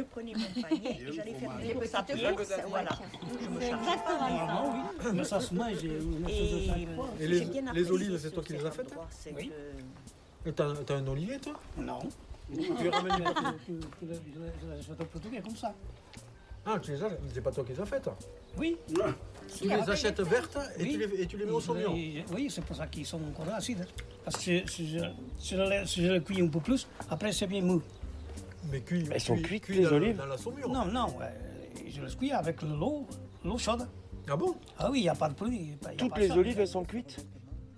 Je 0.00 0.04
prenais 0.04 0.32
mon 0.34 0.62
panier 0.62 1.00
et 1.00 1.12
j'allais 1.12 1.34
faire 1.34 1.56
des 1.58 1.72
courses 1.74 1.94
à 1.94 2.02
pied. 2.02 2.26
Voilà. 2.68 2.90
Je 3.42 3.48
me 3.48 3.60
chargeais 3.60 4.00
oui. 5.04 5.10
Mais 5.14 5.24
ça 5.24 5.40
se 5.40 5.54
mange. 5.54 5.84
Et 7.20 7.26
les, 7.28 7.46
les 7.74 7.90
olives, 7.90 8.18
c'est 8.18 8.30
toi 8.30 8.42
qui 8.42 8.52
les 8.54 8.64
as 8.64 8.70
faites 8.70 8.92
Oui. 9.36 9.50
Et 10.46 10.52
t'as 10.52 10.74
t'as 10.86 10.96
un 10.96 11.06
olivier, 11.06 11.38
toi 11.38 11.52
Non. 11.76 11.98
Tu 12.52 12.82
les 12.82 12.90
ramènes 12.90 13.18
les- 13.18 13.26
achète 14.80 15.00
au 15.00 15.04
portugais 15.04 15.40
comme 15.40 15.56
ça. 15.56 15.72
Ah, 16.66 16.78
tu 16.82 16.90
les 16.92 17.02
as, 17.02 17.08
c'est 17.32 17.40
pas 17.40 17.52
toi 17.52 17.64
qui 17.64 17.72
les 17.72 17.80
as 17.80 17.86
faites. 17.86 18.08
Oui. 18.58 18.76
Tu 19.56 19.64
les 19.68 19.72
achètes 19.90 20.20
vertes 20.20 20.58
et, 20.78 20.82
tu 20.88 20.98
les, 20.98 21.22
et 21.22 21.26
tu 21.26 21.36
les 21.36 21.44
mets 21.44 21.52
au 21.52 21.60
saumur. 21.60 21.92
Oui, 21.92 22.24
oui, 22.32 22.48
c'est 22.50 22.64
pour 22.64 22.76
ça 22.76 22.86
qu'ils 22.86 23.06
sont 23.06 23.20
encore 23.22 23.52
acides. 23.54 23.86
Parce 24.24 24.36
que 24.36 24.42
si, 24.42 24.62
si 24.68 24.88
je, 24.90 24.98
si 25.38 25.56
je 25.56 25.62
les, 25.62 25.86
si 25.86 26.04
je 26.04 26.12
les 26.12 26.20
cuis 26.22 26.40
un 26.42 26.48
peu 26.48 26.60
plus, 26.60 26.86
après 27.08 27.32
c'est 27.32 27.46
bien 27.46 27.62
mou. 27.62 27.80
Mais 28.70 28.80
cuit, 28.80 29.06
Elles 29.10 29.20
sont 29.20 29.36
cuites, 29.36 29.68
les 29.68 29.84
dans- 29.84 29.92
olives 29.96 30.16
dans 30.16 30.26
la 30.26 30.36
saumure 30.36 30.68
Non, 30.68 30.84
non, 30.86 31.06
je 31.88 32.02
les 32.02 32.14
cuis 32.16 32.32
avec 32.32 32.62
l'eau, 32.62 33.06
l'eau 33.44 33.58
chaude. 33.58 33.86
Ah 34.28 34.36
bon? 34.36 34.54
Ah 34.78 34.90
oui, 34.90 35.00
il 35.00 35.02
n'y 35.02 35.08
a 35.08 35.14
pas 35.14 35.28
de 35.28 35.34
y 35.70 35.72
a 35.72 35.76
pas 35.76 35.90
Toutes 35.96 36.18
les 36.18 36.28
ça. 36.28 36.36
olives, 36.36 36.60
elles 36.60 36.68
sont 36.68 36.84
cuites? 36.84 37.26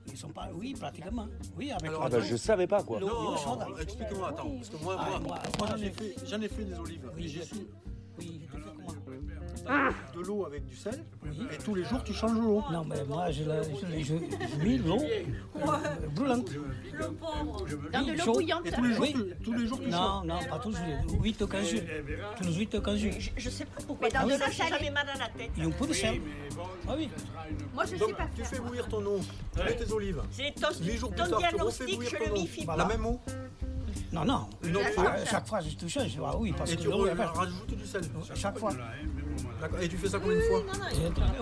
Ils 0.08 0.16
sont 0.18 0.28
pas, 0.30 0.48
oui, 0.54 0.74
pratiquement. 0.78 1.28
Oui, 1.56 1.70
avec 1.70 1.86
Alors, 1.88 2.02
Ah 2.04 2.08
bah 2.08 2.20
je 2.20 2.36
savais 2.36 2.66
pas 2.66 2.82
quoi. 2.82 2.98
Non, 3.00 3.36
chaude. 3.36 3.60
explique-moi, 3.80 4.28
attends, 4.28 4.50
parce 4.56 4.68
que 4.68 4.76
moi, 4.82 4.96
Ah, 4.98 5.20
moi, 5.20 5.38
j'en 5.68 5.76
ai 5.76 5.90
fait, 5.90 6.14
j'en 6.28 6.40
ai 6.40 6.48
fait 6.48 6.64
des 6.64 6.74
olives. 6.78 7.10
Oui, 7.16 7.40
de 10.14 10.20
l'eau 10.20 10.44
avec 10.46 10.66
du 10.66 10.76
sel, 10.76 11.02
et 11.50 11.58
tous 11.64 11.74
les 11.74 11.84
jours 11.84 12.02
tu 12.04 12.12
changes 12.12 12.32
l'eau. 12.34 12.62
Non, 12.70 12.84
mais 12.84 13.02
moi, 13.04 13.30
je, 13.30 13.44
la- 13.44 13.62
je, 13.62 13.68
je, 13.98 14.04
je 14.04 14.64
mets 14.64 14.78
l'eau 14.78 15.00
euh, 15.02 16.06
brûlante. 16.14 16.46
Dans 17.92 18.02
de 18.02 18.12
l'eau 18.26 18.32
bouillante. 18.32 18.66
Et 18.66 18.72
tous 18.72 18.82
les 18.84 18.94
jours, 18.94 19.00
Oui. 19.02 19.12
tu, 19.14 19.44
tous 19.44 19.52
les 19.54 19.66
jours 19.66 19.80
tu 19.80 19.88
Non, 19.88 19.96
changes. 19.98 20.26
non, 20.26 20.38
pas 20.48 20.58
toujours. 20.58 20.82
8 21.22 21.42
ou 21.42 21.46
15 21.46 21.70
jours. 21.70 21.80
Tous 22.36 22.44
les 22.44 22.54
8 22.54 22.74
ou 22.74 22.80
15 22.80 22.98
jours. 22.98 23.12
Je, 23.18 23.30
je 23.36 23.50
sais 23.50 23.64
pas 23.64 23.80
pourquoi. 23.86 24.08
Mais 24.08 24.12
dans 24.14 24.20
dans 24.20 24.26
de 24.26 24.32
ça, 24.32 24.46
l'eau 24.46 24.52
j'ai 24.52 24.58
salée. 24.58 24.70
jamais 24.70 24.90
mal 24.90 25.06
à 25.08 25.18
la 25.18 25.28
tête. 25.28 25.50
Et 25.58 25.62
un 25.62 25.70
peu 25.70 25.86
de 25.86 25.92
sel. 25.92 26.20
Ah 26.88 26.94
oui. 26.96 27.08
Moi, 27.74 27.84
je 27.84 27.90
sais 27.90 27.96
Donc 27.98 28.16
pas 28.16 28.26
tu 28.34 28.44
fais 28.44 28.58
bouillir 28.60 28.86
ton 28.88 29.04
eau 29.06 29.20
avec 29.56 29.78
tes 29.78 29.92
olives. 29.92 30.22
C'est 30.30 30.54
ton, 30.54 30.68
Huit 30.84 30.96
jours 30.98 31.10
plus 31.10 31.22
ton 31.22 31.30
tard, 31.30 31.38
tu 31.38 31.56
refais 31.62 31.84
diagnostic, 31.86 31.96
bouillir 31.96 32.10
je 32.12 32.16
ton 32.16 32.24
le 32.24 32.30
eau. 32.30 32.42
mifie 32.42 32.66
La 32.66 32.84
même 32.84 33.06
eau 33.06 33.20
Non, 34.12 34.24
non. 34.24 34.46
Chaque 35.30 35.46
fois, 35.46 35.60
je 35.60 35.74
te 35.76 35.86
change. 35.88 36.18
Ah 36.24 36.36
oui, 36.38 36.52
parce 36.56 36.72
Et 36.72 36.76
que 36.76 36.82
tu 36.82 36.88
l'eau 36.88 37.04
rajoutes 37.34 37.74
du 37.74 37.86
sel. 37.86 38.02
Chaque 38.34 38.58
fois. 38.58 38.72
D'accord. 39.62 39.78
Et 39.80 39.88
tu 39.88 39.96
fais 39.96 40.08
ça 40.08 40.18
combien 40.18 40.36
de 40.36 40.42
fois 40.42 40.62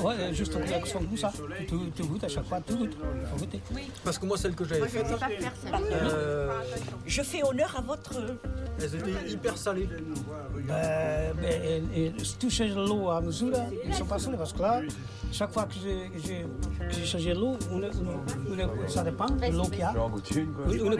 Ouais, 0.04 0.34
juste 0.34 0.54
réaction 0.54 0.98
comme 1.00 1.16
ça. 1.16 1.32
Tu, 1.66 1.74
tu 1.96 2.02
goûtes 2.02 2.22
à 2.24 2.28
chaque 2.28 2.44
fois, 2.44 2.60
tu 2.66 2.74
goûtes. 2.74 2.96
Faut 3.30 3.36
goûter. 3.38 3.60
Parce 4.04 4.18
que 4.18 4.26
moi, 4.26 4.36
celles 4.36 4.54
que 4.54 4.64
j'avais 4.64 4.82
euh, 6.02 6.50
Je 7.06 7.22
fais 7.22 7.42
honneur 7.42 7.74
à 7.76 7.80
votre. 7.80 8.12
elles 8.78 8.94
étaient 8.94 9.30
hyper 9.30 9.56
salées. 9.56 9.88
Ben, 10.68 11.32
ben, 11.40 11.82
et, 11.94 12.06
et 12.06 12.12
tu 12.38 12.50
changes 12.50 12.74
l'eau 12.74 13.08
à 13.10 13.20
mesure, 13.22 13.52
ils 13.86 13.94
sont 13.94 14.04
pas 14.04 14.18
salés 14.18 14.36
parce 14.36 14.52
que 14.52 14.60
là, 14.62 14.82
chaque 15.32 15.52
fois 15.52 15.64
que 15.64 15.74
j'ai- 15.74 16.46
changé 17.06 17.32
l'eau, 17.34 17.56
une- 17.72 17.84
une- 18.52 18.60
une- 18.60 18.88
ça 18.88 19.02
dépend 19.02 19.26
de 19.26 19.46
l'eau 19.56 19.64
qu'il 19.64 19.78
y 19.78 19.82
a. 19.82 19.94
Une 20.70 20.94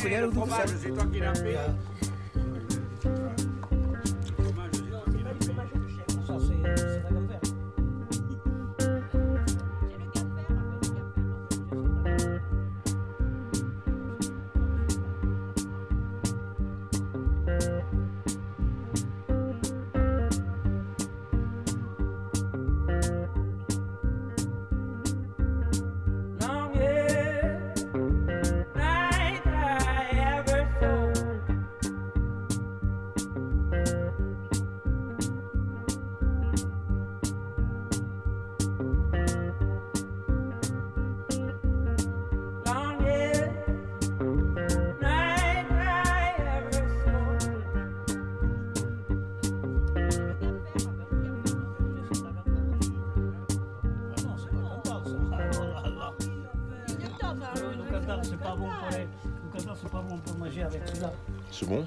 C'est 61.61 61.69
bon 61.69 61.87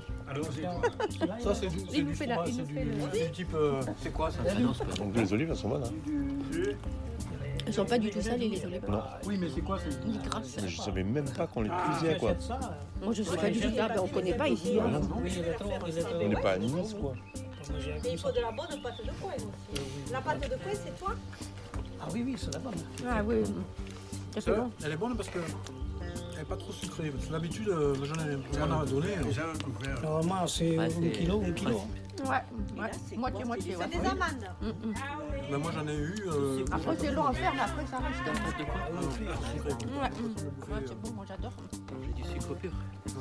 Ça, 1.40 1.56
c'est 1.56 1.66
du, 1.68 1.80
c'est 1.80 1.98
Il 1.98 2.06
du 2.06 2.14
fromage, 2.14 2.50
c'est 2.56 2.64
du, 2.68 2.76
c'est 3.12 3.26
du 3.26 3.32
type. 3.32 3.54
euh, 3.56 3.82
c'est 4.00 4.14
quoi 4.14 4.30
ça 4.30 4.38
Donc 4.98 5.16
les 5.16 5.34
olives, 5.34 5.50
elles 5.50 5.56
sont 5.58 5.70
bonnes. 5.70 5.84
Hein. 5.84 6.60
Elles 7.66 7.74
sont 7.74 7.86
pas 7.86 7.98
du 7.98 8.12
tout 8.12 8.22
salées, 8.22 8.50
les 8.50 8.64
olives. 8.66 8.86
Non. 8.88 9.02
Oui, 9.26 9.36
mais 9.40 9.48
c'est 9.50 9.62
quoi 9.62 9.80
c'est 9.80 10.06
Ni 10.06 10.20
grasses. 10.20 10.58
Mais 10.62 10.68
je 10.68 10.78
savais 10.80 11.04
même 11.04 11.28
pas 11.28 11.48
qu'on 11.48 11.62
les 11.64 11.72
Ah, 11.74 11.98
cuisait 11.98 12.18
quoi. 12.18 12.36
ça. 12.40 12.60
Moi, 13.02 13.14
je 13.14 13.24
sais 13.24 13.36
pas 13.36 13.50
du 13.50 13.60
tout. 13.62 13.70
Ah, 13.80 13.88
ben, 13.88 14.02
on 14.04 14.08
connaît 14.08 14.36
pas 14.36 14.48
ici. 14.48 14.78
hein. 14.80 15.02
On 15.12 16.28
n'est 16.28 16.36
pas 16.36 16.52
à 16.52 16.58
Nice 16.60 16.96
quoi. 17.02 17.14
Mais 18.04 18.12
il 18.12 18.18
faut 18.20 18.32
de 18.32 18.42
la 18.42 18.52
bonne 18.52 18.80
pâte 18.84 18.98
de 19.04 19.12
coin 19.22 19.34
aussi. 19.36 20.12
La 20.12 20.22
pâte 20.22 20.42
de 20.42 20.48
coin, 20.50 20.72
c'est 20.74 21.00
toi 21.00 21.16
Ah 22.00 22.08
oui, 22.14 22.24
oui, 22.28 22.36
c'est 22.38 22.54
la 22.54 22.60
bonne. 22.60 22.74
Ah 23.10 23.24
oui. 23.26 23.38
Ça, 24.36 24.42
c'est 24.42 24.52
bon. 24.52 24.70
Elle 24.86 24.92
est 24.92 24.98
bonne 24.98 25.16
parce 25.16 25.30
que 25.30 25.40
elle 26.36 26.42
est 26.42 26.46
pas 26.46 26.58
trop 26.58 26.72
sucrée. 26.72 27.10
Parce 27.12 27.26
que 27.26 27.32
D'habitude, 27.32 27.70
euh, 27.70 27.96
j'en 28.04 28.16
ai, 28.16 28.36
on 28.62 28.68
m'en 28.68 28.82
a 28.82 28.86
donné. 28.86 29.08
euh, 29.18 30.02
Normalement, 30.02 30.48
c'est 30.48 30.78
Ouais, 30.78 30.86
un 30.86 31.10
kilo, 31.10 31.42
un 31.46 31.52
kilo. 31.52 31.82
Ouais, 32.26 32.30
ouais. 32.80 33.18
Moitié, 33.18 33.44
moitié. 33.44 33.76
ouais. 33.76 33.86
C'est 33.92 34.00
des 34.00 34.06
amandes. 34.08 34.48
Mm, 34.62 34.68
mm. 34.68 34.94
Mais 35.52 35.58
moi, 35.58 35.72
j'en 35.74 35.88
ai 35.88 35.96
eu. 35.96 36.16
euh, 36.28 36.66
Après, 36.72 36.96
c'est 36.98 37.12
long 37.12 37.26
à 37.26 37.34
faire, 37.34 37.54
mais 37.54 37.62
après, 37.62 37.86
ça 37.88 37.98
reste. 37.98 38.22
Ouais. 39.82 40.76
Ouais, 40.76 40.84
c'est 40.88 41.02
bon, 41.02 41.12
moi 41.16 41.26
j'adore. 41.28 41.52
J'ai 42.06 42.14
du 42.14 42.24
sucre 42.30 42.54
pur. 42.56 42.72
Ça 43.08 43.14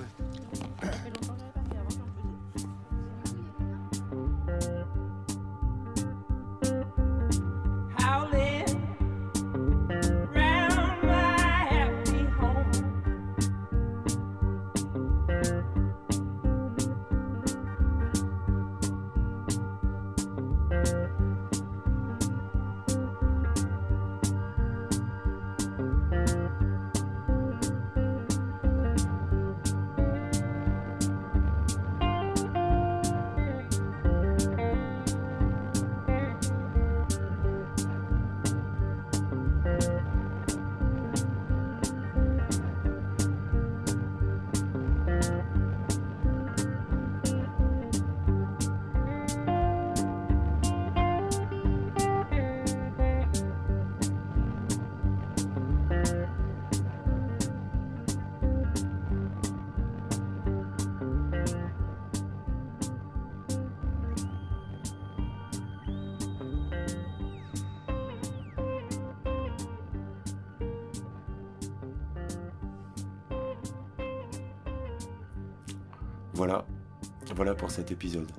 Voilà 77.35 77.55
pour 77.55 77.71
cet 77.71 77.91
épisode. 77.91 78.31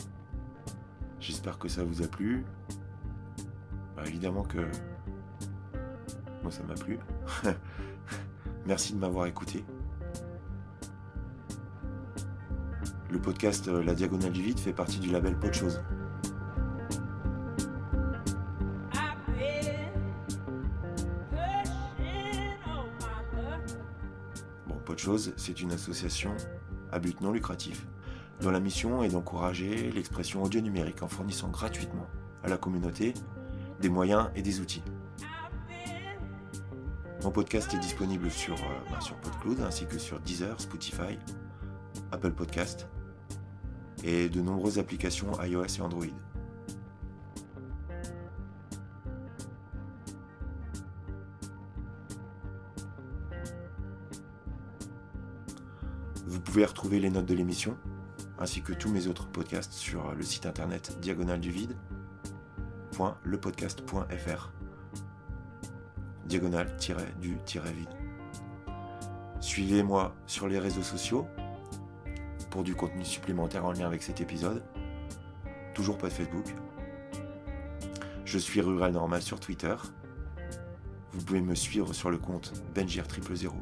J'espère 1.20 1.58
que 1.58 1.68
ça 1.68 1.84
vous 1.84 2.04
a 2.04 2.08
plu. 2.08 2.46
Bah, 3.96 4.04
évidemment 4.06 4.44
que 4.44 4.68
moi 6.44 6.52
ça 6.52 6.62
m'a 6.64 6.76
plu. 6.76 7.00
Merci 8.68 8.94
de 8.94 9.00
m'avoir 9.00 9.26
écouté. 9.26 9.66
Le 13.10 13.20
podcast 13.20 13.68
euh, 13.68 13.84
La 13.84 13.96
Diagonale 13.96 14.32
du 14.32 14.44
Vide 14.44 14.60
fait 14.60 14.74
partie 14.74 15.00
du 15.00 15.10
label 15.10 15.40
Pot 15.40 15.54
Chose. 15.54 15.84
Bon, 24.68 24.76
Pot 24.86 25.00
Chose, 25.00 25.34
c'est 25.36 25.62
une 25.62 25.72
association 25.72 26.36
à 26.92 27.00
but 27.00 27.20
non 27.22 27.32
lucratif 27.32 27.88
dont 28.42 28.52
la 28.52 28.60
mission 28.60 29.04
est 29.04 29.10
d'encourager 29.10 29.92
l'expression 29.92 30.44
audio 30.44 30.62
numérique 30.62 31.02
en 31.04 31.08
fournissant 31.08 31.50
gratuitement 31.50 32.08
à 32.44 32.50
la 32.50 32.58
communauté 32.58 33.14
des 33.80 33.90
moyens 33.90 34.30
et 34.36 34.42
des 34.42 34.60
outils. 34.60 34.84
Mon 37.24 37.32
podcast 37.32 37.74
est 37.74 37.80
disponible 37.80 38.30
sur, 38.30 38.56
euh, 38.56 38.92
bah, 38.92 39.00
PodCloud 39.22 39.62
ainsi 39.62 39.86
que 39.86 39.98
sur 39.98 40.20
Deezer, 40.20 40.60
Spotify, 40.60 41.18
Apple 42.12 42.32
Podcast 42.32 42.88
et 44.04 44.28
de 44.28 44.42
nombreuses 44.42 44.78
applications 44.78 45.32
iOS 45.42 45.78
et 45.78 45.82
Android. 45.82 46.06
Vous 56.26 56.42
pouvez 56.42 56.66
retrouver 56.66 57.00
les 57.00 57.10
notes 57.10 57.26
de 57.26 57.36
l'émission 57.36 57.78
ainsi 58.44 58.62
que 58.62 58.74
tous 58.74 58.90
mes 58.90 59.08
autres 59.08 59.28
podcasts 59.28 59.72
sur 59.72 60.14
le 60.14 60.22
site 60.22 60.46
internet 60.46 61.00
diagonale 61.00 61.40
du 61.40 61.50
vide 61.50 61.78
lepodcast.fr 63.24 64.52
diagonale-du-vide. 66.26 67.90
Suivez-moi 69.40 70.14
sur 70.28 70.50
les 70.50 70.60
réseaux 70.60 70.84
sociaux 70.84 71.26
pour 72.50 72.64
du 72.64 72.76
contenu 72.76 73.06
supplémentaire 73.06 73.64
en 73.64 73.72
lien 73.72 73.88
avec 73.88 74.04
cet 74.04 74.20
épisode. 74.20 74.62
Toujours 75.74 75.98
pas 75.98 76.10
de 76.10 76.14
Facebook. 76.14 76.54
Je 78.26 78.38
suis 78.38 78.60
Rural 78.60 78.92
Normal 78.92 79.22
sur 79.22 79.40
Twitter. 79.40 79.76
Vous 81.14 81.24
pouvez 81.24 81.42
me 81.42 81.56
suivre 81.56 81.94
sur 81.94 82.10
le 82.10 82.18
compte 82.18 82.52
Bengir000. 82.76 83.54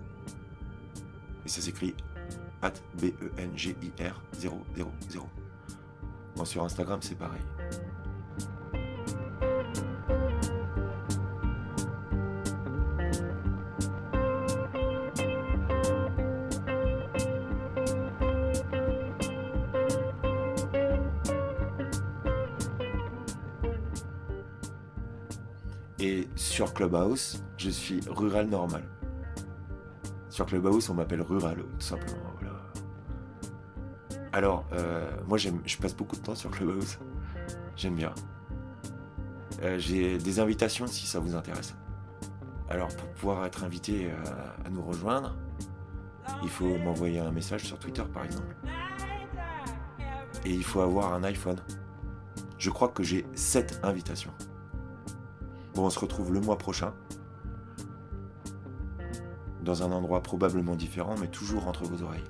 Et 1.46 1.50
ça 1.50 1.62
s'écrit 1.62 1.94
at 2.62 2.74
B-E-N-G-I-R 2.96 4.22
000. 4.40 4.62
Bon, 6.36 6.46
sur 6.46 6.64
Instagram, 6.64 7.00
c'est 7.02 7.18
pareil. 7.18 7.42
Et 26.00 26.28
sur 26.36 26.74
Clubhouse, 26.74 27.44
je 27.58 27.70
suis 27.70 28.00
rural 28.08 28.48
normal. 28.48 28.84
Sur 30.30 30.48
Clubhouse, 30.48 30.90
on 30.90 30.96
m'appelle 30.96 31.22
rural, 31.22 31.58
tout 31.58 31.86
simplement. 31.86 32.31
Alors, 34.34 34.66
euh, 34.72 35.10
moi, 35.28 35.38
je 35.38 35.78
passe 35.78 35.96
beaucoup 35.96 36.16
de 36.16 36.22
temps 36.22 36.36
sur 36.36 36.52
Clubhouse. 36.52 37.00
J'aime 37.76 37.96
bien. 37.96 38.14
Euh, 39.62 39.78
j'ai 39.78 40.18
des 40.18 40.40
invitations 40.40 40.88
si 40.88 41.06
ça 41.06 41.20
vous 41.20 41.36
intéresse. 41.36 41.76
Alors, 42.70 42.88
pour 42.96 43.10
pouvoir 43.10 43.46
être 43.46 43.66
invité 43.66 44.10
euh, 44.10 44.66
à 44.66 44.70
nous 44.70 44.82
rejoindre, 44.82 45.36
il 46.44 46.50
faut 46.50 46.78
m'envoyer 46.78 47.20
un 47.20 47.32
message 47.32 47.64
sur 47.64 47.78
Twitter, 47.78 48.04
par 48.14 48.24
exemple. 48.24 48.56
Et 50.46 50.52
il 50.52 50.64
faut 50.64 50.80
avoir 50.80 51.14
un 51.14 51.24
iPhone. 51.24 51.60
Je 52.58 52.70
crois 52.70 52.88
que 52.88 53.04
j'ai 53.04 53.26
7 53.36 53.82
invitations. 53.84 54.32
Bon, 55.76 55.86
on 55.86 55.90
se 55.90 56.00
retrouve 56.00 56.34
le 56.34 56.40
mois 56.40 56.58
prochain. 56.58 56.94
Dans 59.62 59.84
un 59.84 59.92
endroit 59.92 60.24
probablement 60.24 60.76
différent, 60.76 61.16
mais 61.20 61.28
toujours 61.28 61.68
entre 61.68 61.84
vos 61.84 62.02
oreilles. 62.04 62.24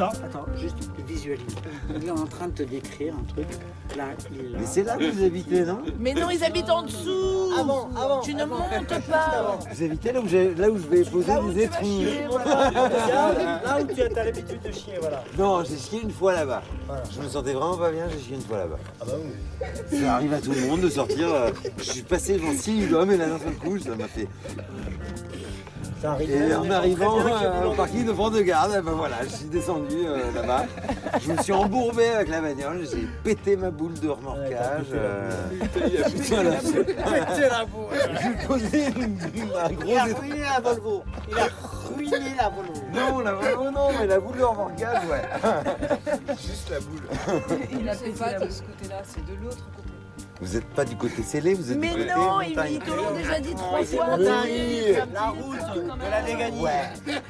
Attends, 0.00 0.12
attends, 0.24 0.46
juste 0.56 0.76
visualise. 1.06 1.54
Il 1.94 2.06
est 2.06 2.10
en 2.10 2.24
train 2.26 2.46
de 2.48 2.52
te 2.52 2.62
décrire 2.62 3.14
un 3.14 3.24
truc. 3.34 3.46
Là, 3.96 4.04
il 4.32 4.40
est 4.40 4.42
là. 4.50 4.58
Mais 4.60 4.66
c'est 4.66 4.82
là 4.82 4.96
que 4.96 5.10
vous 5.10 5.22
habitez, 5.24 5.62
non 5.64 5.78
Mais 5.98 6.14
non, 6.14 6.30
ils 6.30 6.42
habitent 6.42 6.70
en 6.70 6.82
dessous 6.82 7.50
Avant, 7.58 7.90
avant. 7.96 8.20
Tu 8.20 8.34
ne 8.34 8.42
avant. 8.42 8.56
montes 8.58 9.00
pas 9.10 9.18
avant. 9.38 9.58
Vous 9.70 9.84
habitez 9.84 10.12
là 10.12 10.20
où, 10.20 10.28
j'ai- 10.28 10.54
là 10.54 10.70
où 10.70 10.76
je 10.78 10.86
vais 10.86 11.04
poser 11.04 11.28
Là 11.28 11.42
où 11.42 11.52
des 11.52 11.64
étrons. 11.64 11.84
chier, 11.84 12.20
voilà. 12.30 12.70
Là, 12.70 13.62
là 13.64 13.78
où 13.82 13.94
tu 13.94 14.00
as 14.02 14.24
l'habitude 14.24 14.62
de 14.62 14.72
chier, 14.72 14.94
voilà. 15.00 15.22
Non, 15.36 15.64
j'ai 15.64 15.76
chié 15.76 16.00
une 16.02 16.10
fois 16.12 16.32
là-bas. 16.32 16.62
Voilà. 16.86 17.02
Je 17.14 17.20
me 17.20 17.28
sentais 17.28 17.52
vraiment 17.52 17.76
pas 17.76 17.90
bien, 17.90 18.06
j'ai 18.10 18.20
chié 18.24 18.36
une 18.36 18.42
fois 18.42 18.58
là-bas. 18.58 18.78
Ah 19.00 19.04
bah 19.06 19.12
oui. 19.90 19.98
Ça 20.00 20.14
arrive 20.14 20.32
à 20.32 20.40
tout 20.40 20.52
le 20.52 20.66
monde 20.66 20.80
de 20.80 20.88
sortir. 20.88 21.28
euh, 21.34 21.50
Je 21.78 21.82
suis 21.84 22.02
passé 22.02 22.34
devant 22.38 22.52
six 22.52 22.92
hommes 22.94 23.10
et 23.10 23.16
là 23.18 23.26
d'un 23.26 23.38
seul 23.38 23.54
coup, 23.54 23.78
ça 23.78 23.94
m'a 23.96 24.08
fait. 24.08 24.28
Et 26.20 26.54
en 26.54 26.70
arrivant 26.70 27.18
euh, 27.20 27.64
au 27.66 27.72
en 27.72 27.74
parking 27.74 28.06
de 28.06 28.12
France 28.14 28.32
de 28.32 28.40
Garde, 28.42 28.72
eh 28.78 28.80
ben 28.80 28.92
voilà, 28.92 29.16
je 29.24 29.28
suis 29.28 29.44
descendu 29.46 29.96
euh, 30.06 30.18
là-bas. 30.34 30.64
Je 31.20 31.32
me 31.32 31.42
suis 31.42 31.52
embourbé 31.52 32.08
avec 32.08 32.28
la 32.28 32.40
bagnole, 32.40 32.86
j'ai 32.90 33.06
pété 33.22 33.56
ma 33.56 33.70
boule 33.70 33.92
de 34.00 34.08
remorquage. 34.08 34.86
euh. 34.94 35.30
J'ai 38.22 38.46
posé 38.46 38.86
une- 38.86 39.18
un 39.62 39.72
gros 39.72 39.84
Il 39.86 39.98
a 39.98 40.04
ruiné 40.04 40.40
la 40.40 40.60
Volvo. 40.60 41.02
Il 41.28 41.38
a 41.38 41.48
ruiné 41.94 42.34
la 42.38 42.48
Volvo. 42.48 42.72
Non, 42.94 43.18
la 43.20 43.32
Volvo 43.34 43.70
non, 43.70 43.88
mais 43.98 44.06
la 44.06 44.20
boule 44.20 44.36
de 44.38 44.42
remorquage, 44.44 45.02
ouais. 45.10 45.22
Juste 46.36 46.70
la 46.70 46.80
boule. 46.80 47.50
Il 47.80 47.88
a 47.88 47.94
fait 47.94 48.10
pas 48.10 48.32
de 48.38 48.50
ce 48.50 48.62
côté-là, 48.62 49.02
c'est 49.04 49.24
de 49.26 49.32
l'autre 49.42 49.64
côté. 49.76 49.89
Vous 50.42 50.56
êtes 50.56 50.64
pas 50.70 50.86
du 50.86 50.96
côté 50.96 51.22
scellé, 51.22 51.52
vous 51.52 51.70
êtes 51.70 51.76
Mais 51.78 51.88
du 51.88 51.94
côté 51.96 52.14
non, 52.14 52.40
ils, 52.40 52.48
montagne. 52.50 52.72
ils 52.72 52.78
te 52.78 52.90
l'ont 52.90 53.10
déjà 53.14 53.40
dit 53.40 53.54
trois 53.54 53.80
c'est 53.84 53.96
fois. 53.96 54.16
dit, 54.16 54.92
La 55.12 55.26
route 55.28 55.58
de 55.98 56.10
la 56.10 56.22
Déganie. 56.22 56.60
Ouais. 56.62 56.70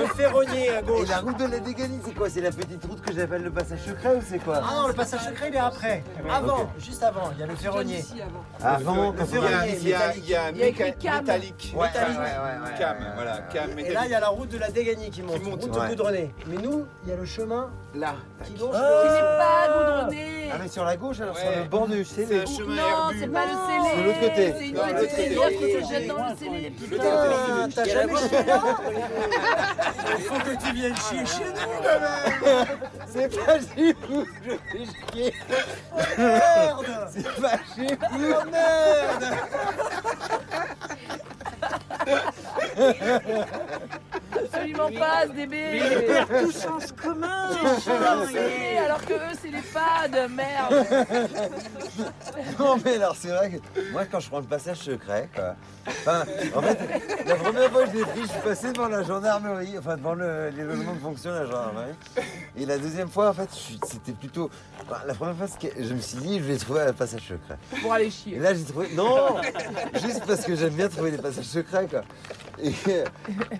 Le 0.00 0.06
ferronnier 0.06 0.68
à 0.70 0.80
Et 0.80 0.82
gauche. 0.82 1.08
la 1.08 1.18
route 1.20 1.38
de 1.38 1.44
la 1.46 1.58
Déganie, 1.60 2.00
c'est 2.04 2.14
quoi? 2.14 2.28
C'est 2.28 2.40
la 2.40 2.50
petite 2.50 2.84
route 2.84 3.00
que 3.00 3.12
j'appelle 3.14 3.42
le 3.44 3.50
passage 3.52 3.80
secret 3.80 4.16
ou 4.16 4.20
c'est 4.28 4.38
quoi? 4.40 4.60
Ah 4.62 4.74
non, 4.82 4.88
le 4.88 4.94
passage 4.94 5.20
secret, 5.20 5.48
il 5.50 5.54
est 5.54 5.58
après. 5.58 6.02
Avant, 6.28 6.68
juste 6.80 7.02
avant, 7.04 7.30
il 7.34 7.40
y 7.40 7.42
a 7.44 7.46
le 7.46 7.54
ferronnier. 7.54 7.98
Ici 8.00 8.14
avant. 8.60 9.12
Le 9.12 9.18
quand 9.18 9.24
Il 9.28 9.34
y 9.34 9.38
a, 9.38 9.48
ferronnier 9.48 9.78
il 9.80 9.88
y 9.88 9.94
a, 9.94 9.98
métallique. 9.98 10.24
il 10.24 10.30
y 10.30 10.34
a 10.34 10.50
Il 10.50 10.56
y 10.58 10.62
a 10.62 10.66
écrit 10.66 10.82
méca- 10.84 10.98
cam. 10.98 11.20
métallique. 11.20 11.74
Ouais, 11.76 11.86
Métallique. 11.86 12.18
ouais, 12.18 12.24
ouais, 12.24 12.70
ouais, 12.72 12.78
Cam, 12.78 12.96
voilà, 13.14 13.38
cam. 13.52 13.78
Et 13.78 13.90
là, 13.92 14.00
il 14.06 14.10
y 14.10 14.14
a 14.14 14.20
la 14.20 14.28
route 14.28 14.48
de 14.48 14.58
la 14.58 14.70
Déganie 14.70 15.10
qui 15.10 15.22
monte, 15.22 15.40
Qui 15.42 15.48
monte, 15.50 15.62
route 15.62 15.88
goudronnée. 15.88 16.34
Mais 16.48 16.56
nous, 16.60 16.86
il 17.04 17.10
y 17.10 17.12
a 17.12 17.16
le 17.16 17.24
chemin 17.24 17.70
Là. 17.98 18.14
qui 18.44 18.52
longe 18.52 18.74
n'est 18.74 19.38
pas 19.38 19.66
goudronné. 19.66 20.50
Ah 20.52 20.56
mais 20.60 20.68
sur 20.68 20.84
la 20.84 20.96
gauche 20.96 21.20
alors 21.20 21.36
sur 21.36 21.50
le 21.50 21.64
bord 21.64 21.88
du 21.88 22.04
C'est 22.04 22.26
scellé. 22.26 22.44
Non, 22.68 23.10
c'est 23.18 23.26
pas 23.26 23.44
le 23.44 23.52
scellé. 23.66 23.90
C'est 23.92 24.02
l'autre 24.04 24.20
côté. 24.20 24.54
C'est 24.56 24.68
une 24.68 24.74
petite 24.74 25.16
rivière 25.16 25.48
qui 25.48 25.72
se 25.72 25.92
jette 25.92 26.06
dans 26.06 26.28
le 26.28 26.36
scellé. 26.36 26.70
Putain, 26.70 27.68
t'as 27.74 27.84
jamais 27.84 28.16
chié 28.16 28.44
là 28.46 28.62
Il 30.16 30.24
faut 30.24 30.38
que 30.38 30.64
tu 30.64 30.72
viennes 30.74 30.96
chier 30.96 31.26
chez 31.26 31.44
nous 31.44 31.72
quand 31.82 32.00
même 32.00 32.66
C'est 33.08 33.44
pas 33.44 33.58
chez 33.58 33.92
vous, 34.08 34.24
je 34.44 34.50
fais 34.70 34.84
chier. 35.12 35.34
Merde 36.16 36.86
C'est 37.10 37.40
pas 37.40 37.58
chez 37.74 37.94
vous. 37.96 38.34
Oh 38.38 38.44
merde 38.50 39.24
Absolument 44.32 44.90
pas, 44.98 45.26
ce 45.26 45.32
bébé. 45.32 45.64
Mais 45.72 45.78
ils 45.78 46.04
perdent 46.06 46.40
tout 46.44 46.52
sens 46.52 46.92
commun 46.92 47.50
Chier, 48.28 48.78
alors 48.78 49.04
que 49.04 49.12
eux, 49.14 49.36
c'est 49.40 49.50
les 49.50 49.62
pads, 49.62 50.28
merde. 50.28 50.86
Non 52.58 52.76
mais 52.84 52.94
alors 52.96 53.16
c'est 53.16 53.28
vrai 53.28 53.50
que 53.50 53.80
moi 53.92 54.04
quand 54.06 54.20
je 54.20 54.28
prends 54.28 54.40
le 54.40 54.46
passage 54.46 54.78
secret 54.78 55.28
quoi. 55.34 55.54
Enfin 55.86 56.24
en 56.54 56.62
fait 56.62 56.78
la 57.26 57.34
première 57.36 57.70
fois 57.70 57.84
que 57.84 57.90
je 57.92 57.96
l'ai 57.96 58.04
pris 58.04 58.22
je 58.22 58.26
suis 58.28 58.40
passé 58.42 58.72
devant 58.72 58.88
la 58.88 59.02
gendarmerie, 59.02 59.76
enfin 59.78 59.96
devant 59.96 60.14
le, 60.14 60.50
les 60.50 60.62
logements 60.64 60.94
de 60.94 60.98
fonction 61.00 61.30
de 61.30 61.36
la 61.36 61.44
gendarmerie. 61.46 61.94
Et 62.56 62.66
la 62.66 62.78
deuxième 62.78 63.08
fois 63.08 63.30
en 63.30 63.32
fait 63.34 63.48
je 63.52 63.76
c'était 63.86 64.12
plutôt. 64.12 64.50
enfin, 64.82 65.00
la 65.06 65.14
première 65.14 65.36
fois 65.36 65.46
je 65.78 65.94
me 65.94 66.00
suis 66.00 66.18
dit 66.18 66.38
je 66.38 66.44
vais 66.44 66.56
trouver 66.56 66.82
un 66.82 66.92
passage 66.92 67.22
secret. 67.22 67.56
Pour 67.82 67.92
aller 67.92 68.06
Et 68.06 68.10
chier. 68.10 68.38
là 68.38 68.54
j'ai 68.54 68.64
trouvé. 68.64 68.88
Non 68.94 69.36
Juste 70.02 70.22
parce 70.26 70.42
que 70.44 70.54
j'aime 70.56 70.74
bien 70.74 70.88
trouver 70.88 71.10
les 71.12 71.18
passages 71.18 71.44
secrets 71.44 71.86
quoi. 71.88 72.02
Et, 72.60 72.70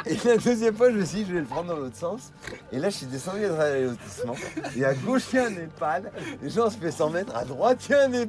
et 0.07 0.17
la 0.25 0.37
deuxième 0.39 0.75
fois 0.75 0.91
je 0.91 0.97
me 0.97 1.05
suis 1.05 1.19
dit 1.19 1.27
je 1.29 1.35
vais 1.35 1.41
le 1.41 1.47
prendre 1.47 1.69
dans 1.69 1.77
l'autre 1.77 1.97
sens. 1.97 2.33
Et 2.73 2.79
là 2.79 2.91
je 2.91 2.97
suis 2.97 3.07
descendu 3.07 3.45
à 3.45 3.49
travers 3.49 3.75
les 3.75 3.85
lotissements. 3.85 4.35
Et 4.77 4.85
à 4.85 4.93
gauche 4.95 5.23
il 5.33 5.37
y 5.37 5.39
a 5.39 5.45
un 5.47 5.53
EHPAD. 5.53 6.11
Les 6.43 6.51
gens 6.51 6.69
se 6.69 6.77
fait 6.77 6.91
100 6.91 7.11
mètres. 7.11 7.35
À 7.37 7.45
droite 7.45 7.79
il 7.89 7.93
y 7.93 7.95
a 7.95 8.03
un 8.05 8.13
EHPAD. 8.13 8.28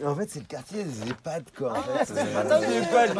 Et 0.00 0.04
en 0.04 0.14
fait, 0.14 0.30
c'est 0.30 0.40
le 0.40 0.46
quartier 0.46 0.84
des 0.84 1.10
EHPAD, 1.10 1.44
quoi. 1.56 1.78
En 1.78 1.82
fait. 1.82 2.12
Des 2.12 2.76
EHPAD. 2.78 3.16